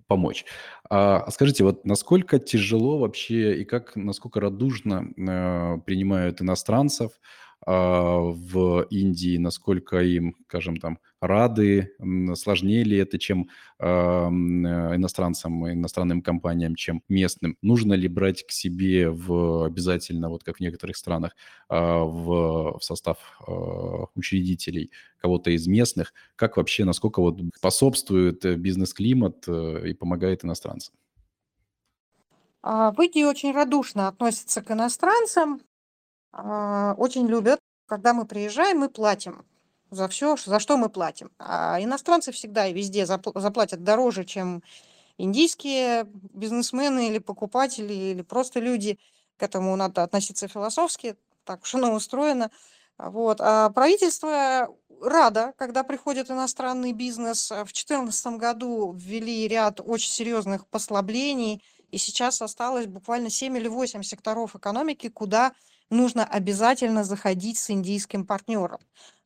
[0.08, 0.46] помочь.
[0.90, 7.12] А, а скажите, вот насколько тяжело вообще и как, насколько радужно э, принимают иностранцев
[7.68, 11.92] в Индии, насколько им, скажем, там рады,
[12.36, 17.58] сложнее ли это, чем а, э, иностранцам, иностранным компаниям, чем местным?
[17.62, 21.36] Нужно ли брать к себе в обязательно, вот как в некоторых странах,
[21.68, 26.14] а, в, в состав а, учредителей кого-то из местных?
[26.38, 30.96] Как вообще, насколько вот способствует э, бизнес-климат э, и помогает иностранцам?
[32.62, 35.67] А, В Индии очень радушно относятся к иностранцам, а,
[36.34, 39.46] очень любят, когда мы приезжаем, мы платим
[39.90, 41.32] за все, за что мы платим.
[41.40, 44.62] А иностранцы всегда и везде запл- заплатят дороже, чем
[45.18, 49.00] индийские бизнесмены или покупатели, или просто люди.
[49.38, 52.52] К этому надо относиться философски, так уж оно устроено.
[52.98, 53.40] А Вот.
[53.40, 54.70] А правительство
[55.02, 57.52] радо, когда приходит иностранный бизнес.
[57.52, 63.68] А В 2014 году ввели ряд очень серьезных послаблений, и сейчас осталось буквально 7 или
[63.68, 65.54] 8 секторов экономики, куда
[65.90, 68.80] нужно обязательно заходить с индийским партнером.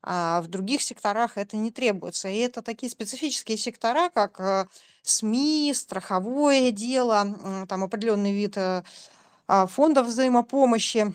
[0.04, 2.28] А в других секторах это не требуется.
[2.28, 4.66] И это такие специфические сектора, как э,
[5.04, 8.84] СМИ, страховое дело, там определенный вид э,
[9.48, 11.14] а, фондов взаимопомощи.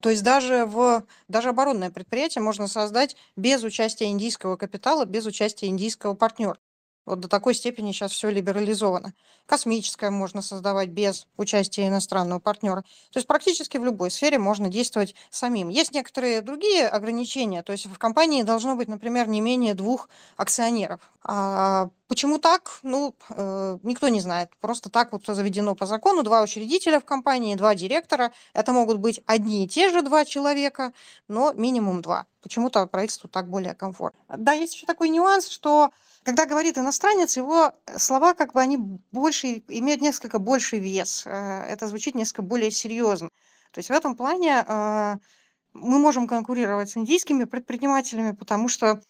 [0.00, 5.68] То есть даже в даже оборонное предприятие можно создать без участия индийского капитала, без участия
[5.68, 6.58] индийского партнера.
[7.06, 9.12] Вот до такой степени сейчас все либерализовано.
[9.46, 12.82] Космическое можно создавать без участия иностранного партнера.
[13.12, 15.68] То есть практически в любой сфере можно действовать самим.
[15.68, 17.62] Есть некоторые другие ограничения.
[17.62, 21.00] То есть в компании должно быть, например, не менее двух акционеров.
[21.22, 22.78] А почему так?
[22.82, 24.50] Ну, э, никто не знает.
[24.60, 26.22] Просто так вот заведено по закону.
[26.22, 28.32] Два учредителя в компании, два директора.
[28.54, 30.92] Это могут быть одни и те же два человека,
[31.28, 32.26] но минимум два.
[32.42, 34.36] Почему-то правительству так более комфортно.
[34.36, 35.90] Да, есть еще такой нюанс, что
[36.24, 38.78] когда говорит иностранец, его э, слова как бы они
[39.12, 41.24] больше, имеют несколько больший вес.
[41.26, 43.28] Э, Это звучит несколько более серьезно.
[43.72, 45.16] То есть в этом плане э,
[45.74, 49.02] мы можем конкурировать с индийскими предпринимателями, потому что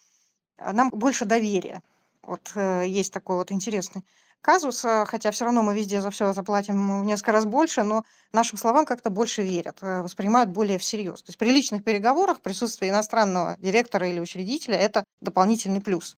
[0.59, 1.81] нам больше доверия.
[2.23, 4.03] Вот есть такой вот интересный
[4.41, 8.57] казус, хотя все равно мы везде за все заплатим в несколько раз больше, но нашим
[8.57, 11.21] словам как-то больше верят, воспринимают более всерьез.
[11.21, 16.17] То есть при личных переговорах присутствие иностранного директора или учредителя– это дополнительный плюс.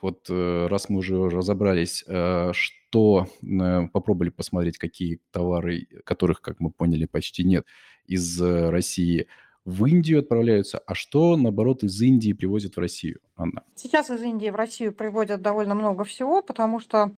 [0.00, 6.58] Вот э, раз мы уже разобрались, э, что э, попробовали посмотреть, какие товары, которых, как
[6.58, 7.66] мы поняли, почти нет,
[8.06, 9.26] из России
[9.66, 13.62] в Индию отправляются, а что, наоборот, из Индии привозят в Россию, Анна?
[13.76, 17.12] Сейчас из Индии в Россию приводят довольно много всего, потому что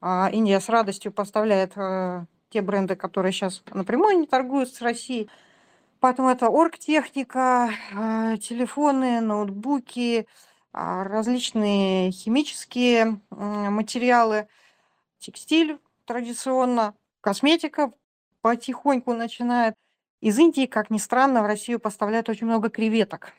[0.00, 1.74] а, Индия с радостью поставляет
[2.48, 5.28] те бренды, которые сейчас напрямую не торгуют с Россией.
[6.00, 7.70] Поэтому это оргтехника,
[8.40, 10.26] телефоны, ноутбуки,
[10.72, 14.48] различные химические материалы,
[15.18, 17.92] текстиль традиционно, косметика
[18.40, 19.74] потихоньку начинает.
[20.20, 23.32] Из Индии, как ни странно, в Россию поставляют очень много креветок.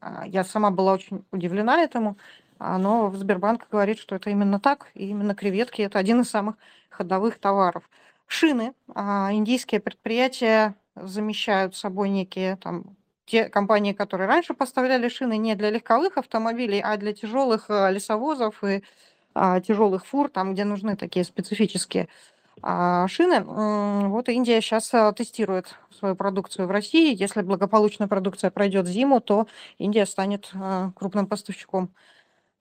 [0.00, 2.16] А, я сама была очень удивлена этому,
[2.60, 6.56] но Сбербанк говорит, что это именно так, и именно креветки– это один из самых
[6.90, 7.88] ходовых товаров.
[8.26, 8.74] Шины.
[8.94, 12.96] Индийские предприятия замещают собой некие там
[13.28, 18.64] те компании, которые раньше поставляли шины не для легковых автомобилей, а для тяжелых э, лесовозов
[18.64, 18.82] и
[19.34, 22.08] а, тяжелых фур, там, где нужны такие специфические
[22.62, 23.40] а, шины.
[24.08, 27.14] Вот Индия сейчас э, тестирует свою продукцию в России.
[27.14, 29.46] Если благополучно продукция пройдет зиму, то
[29.78, 31.94] Индия станет э, крупным поставщиком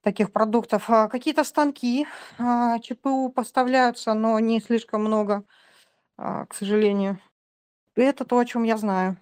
[0.03, 0.89] таких продуктов.
[0.89, 2.05] А какие-то станки
[2.38, 5.43] ЧПУ поставляются, но не слишком много,
[6.15, 7.20] к сожалению.
[7.95, 9.18] Это то, о чем я знаю.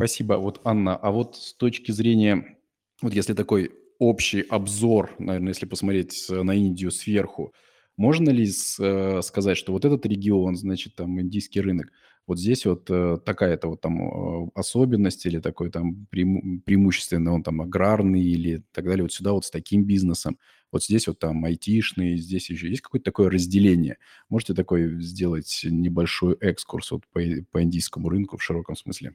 [0.00, 0.38] Спасибо.
[0.38, 2.56] Вот, Анна, а вот с точки зрения,
[3.02, 7.52] вот если такой общий обзор, наверное, если посмотреть на Индию сверху,
[7.98, 8.48] можно ли
[8.78, 11.92] э, сказать, что вот этот регион, значит, там индийский рынок,
[12.26, 17.42] вот здесь вот э, такая-то вот там э, особенность или такой там преиму- преимущественно он
[17.42, 20.38] там аграрный или так далее, вот сюда вот с таким бизнесом,
[20.72, 23.98] вот здесь вот там айтишный, здесь еще есть какое-то такое разделение.
[24.30, 27.20] Можете такой сделать небольшой экскурс вот по,
[27.50, 29.14] по индийскому рынку в широком смысле?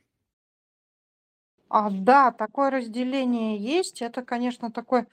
[1.78, 4.02] А, да, такое разделение есть.
[4.02, 5.08] Это, конечно, такой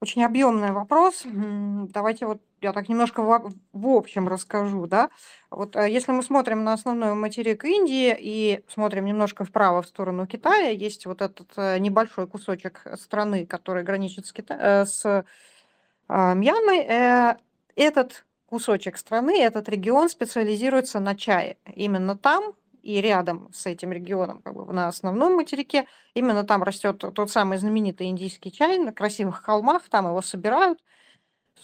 [0.00, 1.22] очень объемный вопрос.
[1.24, 5.10] Давайте вот я так немножко в, в общем расскажу, да.
[5.52, 10.26] Вот э, если мы смотрим на основной материк Индии и смотрим немножко вправо в сторону
[10.26, 14.54] Китая, есть вот этот э, небольшой кусочек страны, который граничит с, Кита...
[14.54, 15.24] Э, с
[16.08, 17.38] а, Мьянмой.
[17.76, 21.56] Этот кусочек страны, этот регион специализируется на чае.
[21.72, 22.54] Именно там
[22.84, 27.56] и рядом с этим регионом, как бы на основном материке, именно там растет тот самый
[27.56, 30.78] знаменитый индийский чай на красивых холмах, там его собирают,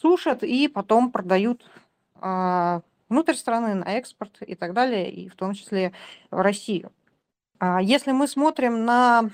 [0.01, 1.69] сушат и потом продают
[2.15, 5.93] а, внутрь страны на экспорт и так далее, и в том числе
[6.31, 6.91] в Россию.
[7.59, 9.29] А если мы смотрим на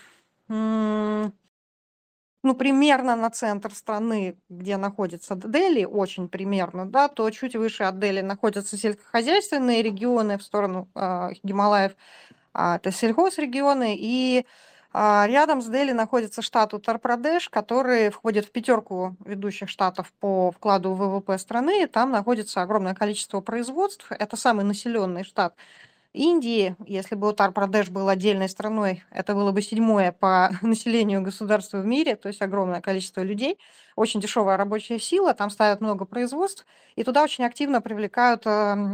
[2.47, 7.99] ну, примерно на центр страны, где находится Дели, очень примерно, да, то чуть выше от
[7.99, 11.97] Дели находятся сельскохозяйственные регионы в сторону э, Гималаев,
[12.55, 14.47] а, это сельхозрегионы, и
[14.93, 20.93] а, рядом с Дели находится штат Утар-Прадеш, который входит в пятерку ведущих штатов по вкладу
[20.95, 25.57] в ВВП страны, там находится огромное количество производств, это самый населенный штат
[26.17, 31.87] Индии, если бы Утар-Прадеш был отдельной страной, это было бы седьмое по населению государства в
[31.87, 33.59] мире, то есть огромное количество людей,
[33.97, 38.51] очень дешевая рабочая сила, там ставят много производств, и туда очень активно привлекают э,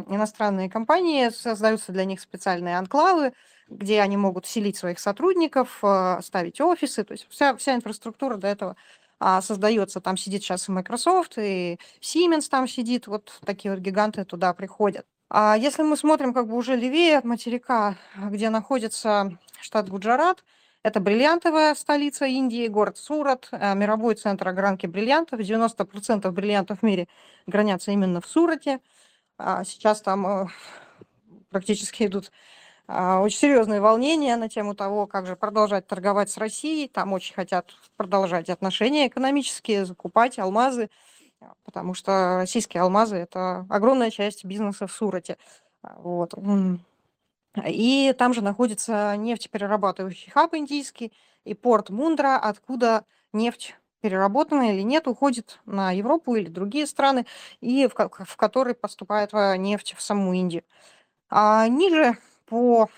[0.08, 3.32] иностранные компании, создаются для них специальные анклавы,
[3.68, 8.48] где они могут селить своих сотрудников, э, ставить офисы, то есть вся, вся инфраструктура до
[8.48, 8.76] этого
[9.20, 10.00] а, создается.
[10.00, 15.06] Там сидит сейчас и Microsoft, и Siemens там сидит, вот такие вот гиганты туда приходят.
[15.34, 20.44] А если мы смотрим как бы уже левее от материка, где находится штат Гуджарат,
[20.82, 25.40] это бриллиантовая столица Индии, город Сурат, э, мировой центр огранки бриллиантов.
[25.40, 27.08] 90% бриллиантов в мире
[27.46, 28.80] гранятся именно в Сурате.
[29.38, 30.46] А сейчас там э,
[31.48, 32.30] практически идут
[32.86, 36.88] а, очень серьезные волнения на тему того, как же продолжать торговать с Россией.
[36.88, 40.90] Там очень хотят продолжать отношения экономические, закупать алмазы
[41.64, 45.38] потому что российские алмазы– это огромная часть бизнеса в Сурате.
[45.82, 46.34] А, вот.
[47.66, 51.12] И там же находится нефтеперерабатывающий хаб индийский
[51.44, 57.26] и порт Мундра, откуда нефть переработанная или нет, уходит на Европу или другие страны,
[57.60, 60.64] и в, в который поступает нефть в саму Индию.
[61.30, 62.90] А ниже по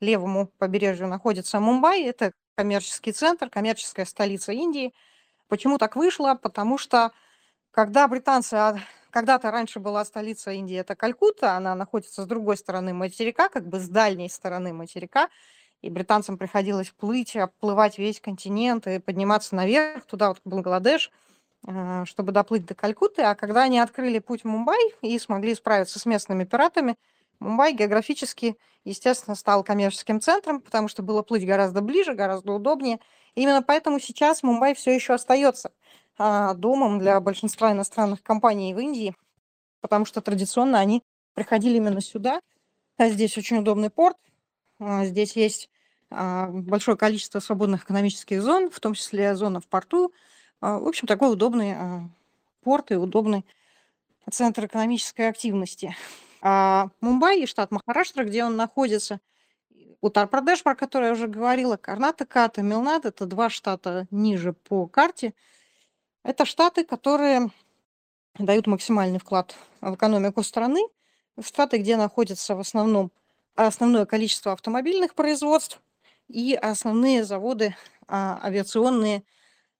[0.00, 4.92] левому побережью находится Мумбай, это коммерческий центр, коммерческая столица Индии.
[5.48, 6.34] Почему так вышло?
[6.34, 7.12] Потому что
[7.70, 8.76] когда британцы, а,
[9.10, 13.80] когда-то раньше была столица Индии, это Калькутта, она находится с другой стороны материка, как бы
[13.80, 15.28] с дальней стороны материка,
[15.82, 21.10] и британцам приходилось плыть, обплывать весь континент и подниматься наверх, туда вот в Бангладеш,
[21.66, 23.22] а, чтобы доплыть до Калькутты.
[23.22, 26.96] А когда они открыли путь в Мумбай и смогли справиться с местными пиратами,
[27.38, 32.98] Мумбай географически, естественно, стал коммерческим центром, потому что было плыть гораздо ближе, гораздо удобнее.
[33.34, 35.72] И именно поэтому сейчас Мумбай все еще остается
[36.54, 39.16] домом для большинства иностранных компаний в Индии,
[39.80, 41.02] потому что традиционно они
[41.34, 42.40] приходили именно сюда.
[42.98, 44.16] А здесь очень удобный порт,
[44.78, 45.70] а, здесь есть
[46.10, 50.12] большое количество свободных экономических зон, в том числе зона в порту.
[50.60, 51.76] В общем, такой удобный
[52.62, 53.46] порт и удобный
[54.30, 55.96] центр экономической активности.
[56.42, 59.20] А Мумбаи, штат Махараштра, где он находится,
[60.00, 65.34] Утар-Прадеш, про который я уже говорила, Карнатака, Тамилнад, это два штата ниже по карте.
[66.22, 67.50] Это штаты, которые
[68.38, 70.80] дают максимальный вклад в экономику страны.
[71.40, 73.10] Штаты, где находится в основном
[73.54, 75.80] основное количество автомобильных производств
[76.28, 77.74] и основные заводы
[78.06, 79.22] а, авиационные,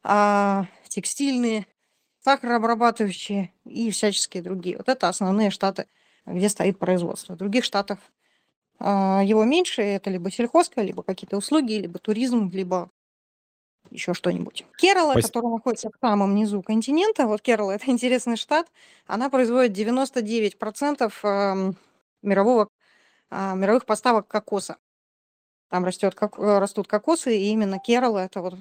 [0.03, 1.67] а, текстильные,
[2.21, 4.77] сахарообрабатывающие и всяческие другие.
[4.79, 5.87] Вот это основные штаты,
[6.27, 7.35] где стоит производство.
[7.35, 7.99] В других штатах
[8.79, 12.91] а, его меньше, это либо сельхозка, либо какие-то услуги, либо туризм, либо
[13.91, 14.65] еще что-нибудь.
[14.77, 18.69] Керала, Спас- которая находится в самом низу континента, вот Керала это интересный штат,
[19.07, 21.77] она производит 99% эм,
[22.23, 22.69] мирового,
[23.31, 24.77] а, мировых поставок кокоса.
[25.69, 28.55] Там растет, как, э, растут кокосы, и именно Керала это вот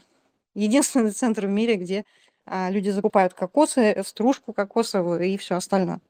[0.54, 2.06] единственный центр в мире, где
[2.46, 6.02] а, люди закупают кокосы, стружку кокосовую и все остальное.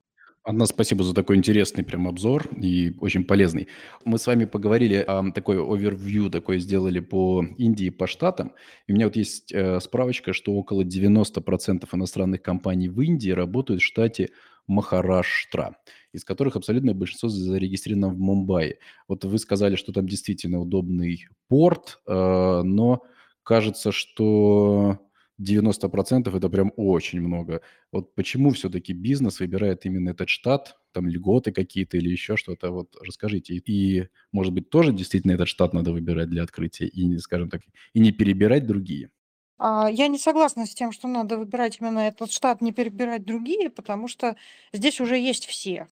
[0.45, 3.67] Анна, спасибо за такой интересный прям обзор и очень полезный.
[4.05, 8.53] Мы с вами поговорили, а, такой овервью такой сделали по Индии, по штатам.
[8.87, 13.81] И у меня вот есть э, справочка, что около 90% иностранных компаний в Индии работают
[13.81, 14.29] в штате
[14.65, 15.75] Махараштра,
[16.13, 18.79] из которых абсолютное большинство зарегистрировано в Мумбаи.
[19.09, 23.03] Вот вы сказали, что там действительно удобный порт, э, но
[23.43, 24.99] кажется, что
[25.39, 27.61] 90% это прям очень много.
[27.91, 32.95] Вот почему все-таки бизнес выбирает именно этот штат, там льготы какие-то или еще что-то, вот
[33.01, 33.55] расскажите.
[33.55, 37.61] И, может быть, тоже действительно этот штат надо выбирать для открытия и, скажем так,
[37.93, 39.09] и не перебирать другие?
[39.57, 43.69] А, Я не согласна с тем, что надо выбирать именно этот штат, не перебирать другие,
[43.69, 44.35] потому что
[44.73, 45.88] здесь уже есть все.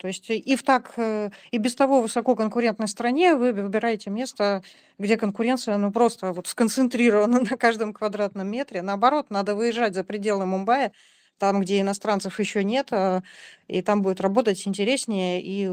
[0.00, 4.62] То есть и в так, э, и без того высококонкурентной стране вы выбираете место,
[4.98, 8.80] где конкуренция, ну, просто вот сконцентрирована на каждом квадратном метре.
[8.80, 10.92] Наоборот, надо выезжать за пределы Мумбаи,
[11.36, 13.22] там, где иностранцев еще нет, а,
[13.68, 15.70] и там будет работать интереснее и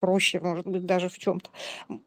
[0.00, 1.50] проще, может быть, даже в чем-то.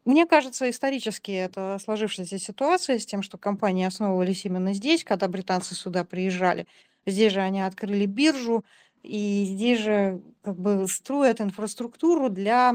[0.04, 5.76] Мне кажется, исторически это сложившаяся ситуация с тем, что компании основывались именно здесь, когда британцы
[5.76, 6.66] сюда приезжали.
[7.06, 8.64] Здесь же они открыли биржу,
[9.02, 12.74] и здесь же как бы строят инфраструктуру для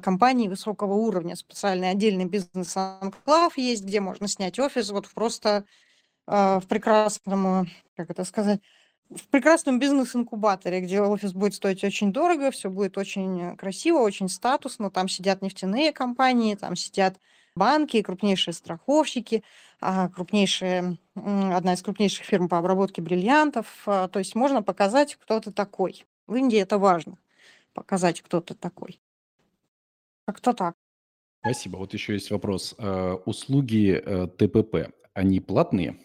[0.00, 1.36] компаний высокого уровня.
[1.36, 5.64] Специальный отдельный бизнес-анклав есть, где можно снять офис вот просто
[6.26, 8.60] э, в прекрасном, как это сказать,
[9.10, 14.90] в прекрасном бизнес-инкубаторе, где офис будет стоить очень дорого, все будет очень красиво, очень статусно.
[14.90, 17.18] Там сидят нефтяные компании, там сидят
[17.54, 19.44] банки, крупнейшие страховщики,
[19.80, 23.66] а, крупнейшие, одна из крупнейших фирм по обработке бриллиантов.
[23.86, 26.04] А, то есть можно показать, кто ты такой.
[26.26, 27.18] В Индии это важно,
[27.72, 29.00] показать, кто ты такой.
[30.26, 30.74] Как-то так.
[31.40, 31.76] Спасибо.
[31.76, 32.74] Вот еще есть вопрос.
[32.78, 35.96] Э, Услуги э, ТПП, они платные?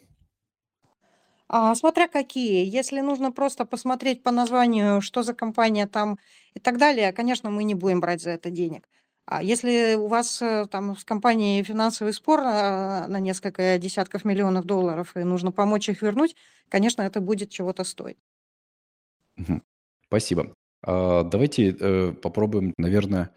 [1.48, 2.64] А, смотря какие.
[2.64, 6.20] Если нужно просто посмотреть по названию, что за компания там
[6.54, 8.88] и так далее, конечно, мы не будем брать за это денег.
[9.26, 14.66] А если у вас э, там с компанией финансовый спор а, на несколько десятков миллионов
[14.66, 16.36] долларов и нужно помочь их вернуть,
[16.70, 18.18] конечно, это будет чего-то стоить.
[20.08, 20.54] Спасибо.
[20.84, 23.32] А, Давайте э, попробуем, наверное,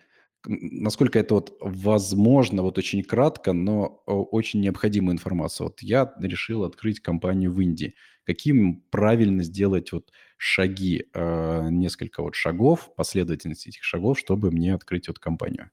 [0.47, 5.69] насколько это вот возможно, вот очень кратко, но э, очень необходимую информацию.
[5.69, 7.95] Вот я решил открыть компанию в Индии.
[8.25, 15.09] Каким правильно сделать вот шаги, э, несколько вот шагов, последовательность этих шагов, чтобы мне открыть
[15.09, 15.71] вот компанию?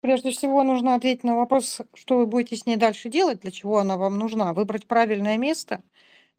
[0.00, 3.78] Прежде всего нужно ответить на вопрос, что вы будете с ней дальше делать, для чего
[3.78, 4.52] она вам нужна.
[4.52, 5.82] Выбрать правильное место,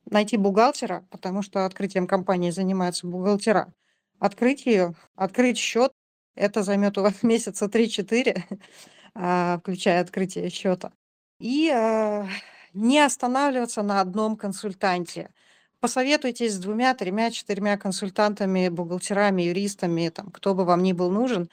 [0.06, 3.74] найти бухгалтера, потому что открытием компании занимаются бухгалтера.
[4.20, 5.94] Открыть ее, открыть счет,
[6.36, 8.44] это займет у вас месяца 3-4,
[9.16, 10.92] а, включая открытие счета.
[11.40, 12.28] И а,
[12.74, 15.30] не останавливаться на одном консультанте.
[15.84, 21.50] Посоветуйтесь с двумя, тремя, четырьмя консультантами, бухгалтерами, юристами, там, кто бы вам ни был нужен,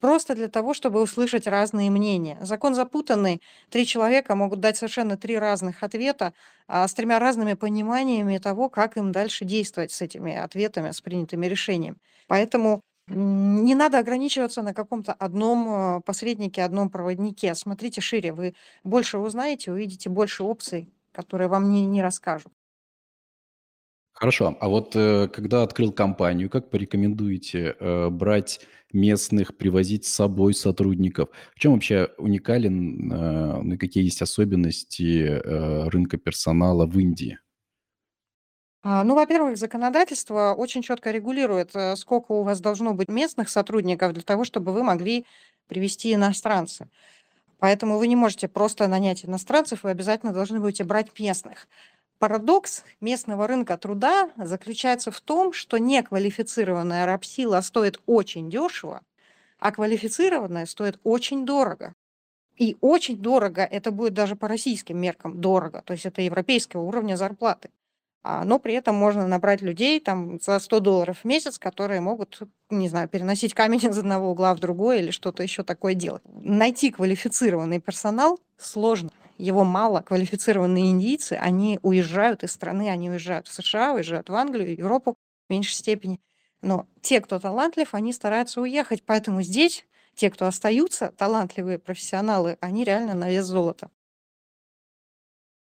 [0.00, 2.38] Просто для того, чтобы услышать разные мнения.
[2.40, 3.42] Закон запутанный.
[3.68, 6.32] Три человека могут дать совершенно три разных ответа
[6.66, 11.46] а, с тремя разными пониманиями того, как им дальше действовать с этими ответами, с принятыми
[11.46, 11.98] решениями.
[12.28, 17.54] Поэтому не надо ограничиваться на каком-то одном а, посреднике, одном проводнике.
[17.54, 18.54] Смотрите шире, вы
[18.84, 22.55] больше узнаете, увидите больше опций, которые вам не, не расскажут.
[24.18, 24.56] Хорошо.
[24.60, 28.60] А вот э, когда открыл компанию, как порекомендуете э, брать
[28.92, 31.28] местных, привозить с собой сотрудников?
[31.54, 35.40] В чем вообще уникален, э, ну и какие есть особенности
[35.90, 37.38] рынка персонала в Индии?
[38.82, 44.22] А, Ну, во-первых, законодательство очень четко регулирует, сколько у вас должно быть местных сотрудников для
[44.22, 45.26] того, чтобы вы могли
[45.66, 46.88] привести иностранца.
[47.58, 51.68] Поэтому вы не можете просто нанять иностранцев, вы обязательно должны будете брать местных.
[52.18, 59.02] Парадокс местного рынка труда заключается в том, что неквалифицированная рабсила стоит очень дешево,
[59.58, 61.94] А квалифицированное стоит очень дорого.
[62.56, 67.16] И очень дорого, это будет даже по российским меркам дорого, то есть это европейского уровня
[67.16, 67.70] зарплаты.
[68.22, 72.40] А, но при этом можно набрать людей там за 100 долларов в месяц, которые могут,
[72.70, 76.22] не знаю, переносить камень из одного угла в другой или что-то еще такое делать.
[76.24, 79.10] Найти квалифицированный персонал сложно.
[79.38, 80.00] Его мало.
[80.00, 85.16] Квалифицированные индийцы, они уезжают из страны, они уезжают в США, уезжают в Англию, Европу
[85.48, 86.20] в меньшей степени.
[86.62, 89.04] Но те, кто талантлив, они стараются уехать.
[89.04, 93.90] Поэтому здесь те, кто остаются, талантливые профессионалы, они реально на вес золота.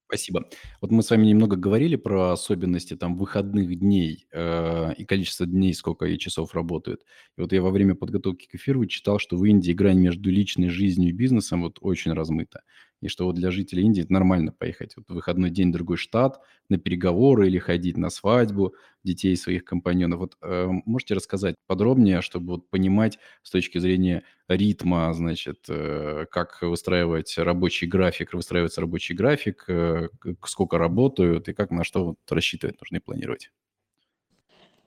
[0.06, 0.44] Спасибо.
[0.80, 5.72] Вот мы с вами немного говорили про особенности там выходных дней э, и количество дней,
[5.74, 7.02] сколько и часов работают.
[7.36, 10.68] И вот я во время подготовки к эфиру читал, что в Индии грань между личной
[10.68, 12.62] жизнью и бизнесом вот очень размыта
[13.05, 15.98] и что вот для жителей Индии это нормально поехать вот в выходной день в другой
[15.98, 16.40] штат
[16.70, 20.20] на переговоры или ходить на свадьбу детей своих компаньонов.
[20.20, 26.62] Вот э, можете рассказать подробнее, чтобы вот понимать с точки зрения ритма, значит, э, как
[26.62, 30.09] выстраивать рабочий график, выстраивается рабочий график, э,
[30.46, 33.50] сколько работают и как на что вот рассчитывать нужно и планировать.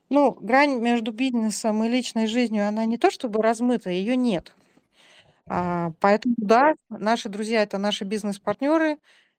[0.10, 4.56] Ну, грань между бизнесом и личной жизнью, она не то чтобы размыта, ее нет.
[5.50, 8.98] А, поэтому да, наши друзья- это наши бизнес-партнеры.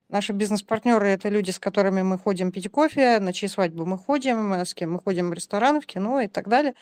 [0.09, 4.53] Наши бизнес-партнеры- это люди, с которыми мы ходим пить кофе, на чьи свадьбы мы ходим,
[4.53, 6.73] э, с кем мы ходим в рестораны, в кино и так далее.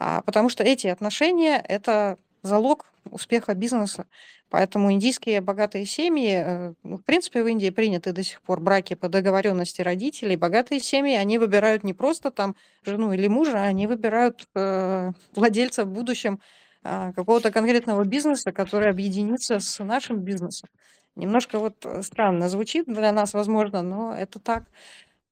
[0.00, 4.06] А, потому что эти отношения- это залог успеха бизнеса.
[4.50, 9.08] Поэтому индийские богатые семьи, э, в принципе, в Индии приняты до сих пор браки по
[9.08, 10.36] договоренности родителей.
[10.36, 15.88] Богатые семьи, они выбирают не просто там жену или мужа, они выбирают э, владельца в
[15.92, 16.40] будущем
[16.82, 20.68] какого-то конкретного бизнеса, который объединится с нашим бизнесом.
[21.14, 24.64] Немножко вот э, странно звучит для нас, возможно, но это так.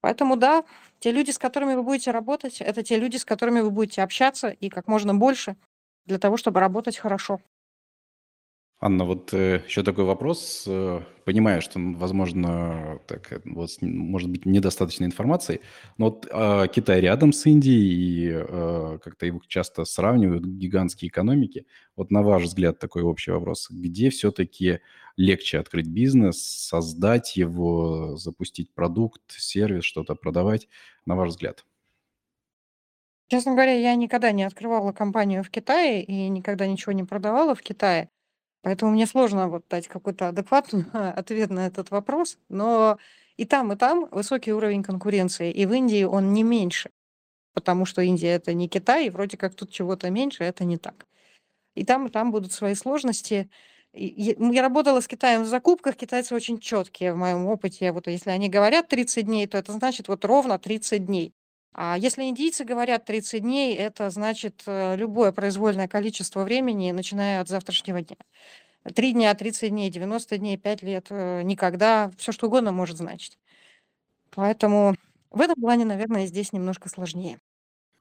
[0.00, 0.64] Поэтому да,
[0.98, 4.48] те люди, с которыми вы будете работать, это те люди, с которыми вы будете общаться
[4.48, 5.56] и как можно больше
[6.06, 7.40] для того, чтобы работать хорошо.
[8.82, 10.64] Анна, вот э, еще такой вопрос.
[10.66, 15.60] Э, понимаю, что, возможно, так, э, вот, может быть недостаточно информации,
[15.98, 21.66] но вот э, Китай рядом с Индией, и э, как-то его часто сравнивают, гигантские экономики.
[21.94, 23.68] Вот на ваш взгляд такой общий вопрос.
[23.70, 24.80] Где все-таки
[25.18, 30.68] легче открыть бизнес, создать его, запустить продукт, сервис, что-то продавать,
[31.04, 31.66] на ваш взгляд?
[33.28, 37.60] Честно говоря, я никогда не открывала компанию в Китае и никогда ничего не продавала в
[37.60, 38.08] Китае.
[38.62, 42.38] Поэтому мне сложно вот дать какой-то адекватный ответ на этот вопрос.
[42.48, 42.98] Но
[43.36, 45.50] и там, и там высокий уровень конкуренции.
[45.50, 46.90] И в Индии он не меньше.
[47.54, 51.06] Потому что Индия это не Китай, и вроде как тут чего-то меньше, это не так.
[51.74, 53.50] И там, и там будут свои сложности.
[53.92, 57.90] Я работала с Китаем в закупках, китайцы очень четкие в моем опыте.
[57.92, 61.34] Вот если они говорят 30 дней, то это значит вот ровно 30 дней.
[61.82, 67.48] А если индийцы говорят 30 дней, это значит э, любое произвольное количество времени, начиная от
[67.48, 68.16] завтрашнего дня.
[68.94, 73.38] Три дня, 30 дней, 90 дней, 5 лет, э, никогда, все что угодно может значить.
[74.30, 74.94] Поэтому
[75.30, 77.40] в этом плане, наверное, здесь немножко сложнее.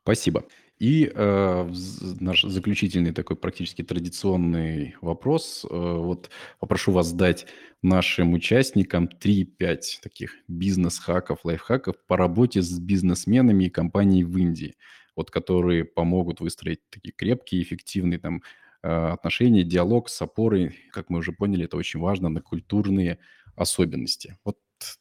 [0.04, 0.46] Спасибо.
[0.80, 1.74] И э,
[2.22, 5.66] наш заключительный такой практически традиционный вопрос.
[5.66, 6.30] Э, вот
[6.60, 7.48] попрошу вас дать
[7.82, 14.76] нашим участникам 3-5 таких бизнес-хаков, лайфхаков по работе с бизнесменами и компанией в Индии,
[15.18, 18.42] вот которые помогут выстроить такие крепкие, эффективные там
[18.82, 23.20] э, отношения, диалог с опорой, как мы уже поняли, это очень важно, на культурные
[23.56, 24.38] особенности.
[24.46, 24.58] Вот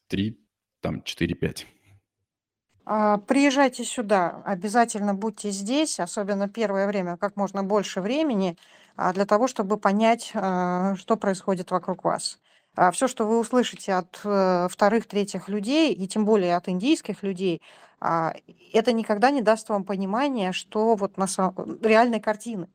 [0.09, 0.37] 3,
[0.81, 1.67] там 4-5.
[2.91, 8.57] А, приезжайте сюда, обязательно будьте здесь, особенно первое время, как можно больше времени,
[8.97, 12.39] а, для того, чтобы понять, а, что происходит вокруг вас.
[12.93, 17.61] Все, что вы услышите от э, вторых, третьих людей, и тем более от индийских людей,
[18.01, 21.81] это никогда не даст вам понимания, что вот на самом...
[21.83, 22.69] реальной картины.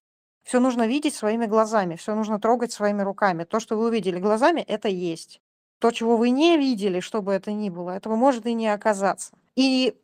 [0.43, 3.45] Все нужно видеть своими глазами, все нужно трогать своими руками.
[3.45, 5.39] То, что вы увидели глазами, это есть.
[5.80, 9.38] То, чего вы не видели, что бы это ни было, этого может и не оказаться.
[9.55, 9.95] И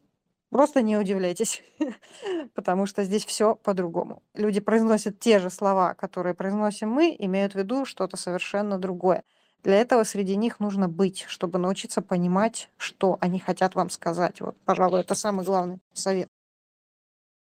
[0.49, 1.61] Просто не удивляйтесь,
[2.55, 4.23] потому что здесь все по-другому.
[4.33, 9.23] Люди произносят те же слова, которые произносим мы, имеют в виду что-то совершенно другое.
[9.63, 14.41] Для этого среди них нужно быть, чтобы научиться понимать, что они хотят вам сказать.
[14.41, 16.29] Вот, пожалуй, это самый главный совет.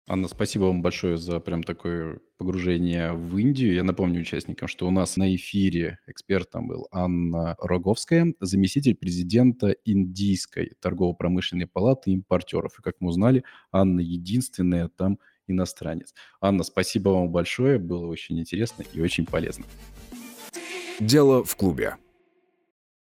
[0.09, 3.73] Анна, спасибо вам большое за прям такое погружение в Индию.
[3.73, 10.71] Я напомню участникам, что у нас на эфире экспертом был Анна Роговская, заместитель президента Индийской
[10.79, 12.79] торгово-промышленной палаты импортеров.
[12.79, 13.43] И как мы узнали,
[13.73, 16.13] Анна единственная там иностранец.
[16.39, 19.65] Анна, спасибо вам большое, было очень интересно и очень полезно.
[21.01, 21.97] Дело в клубе.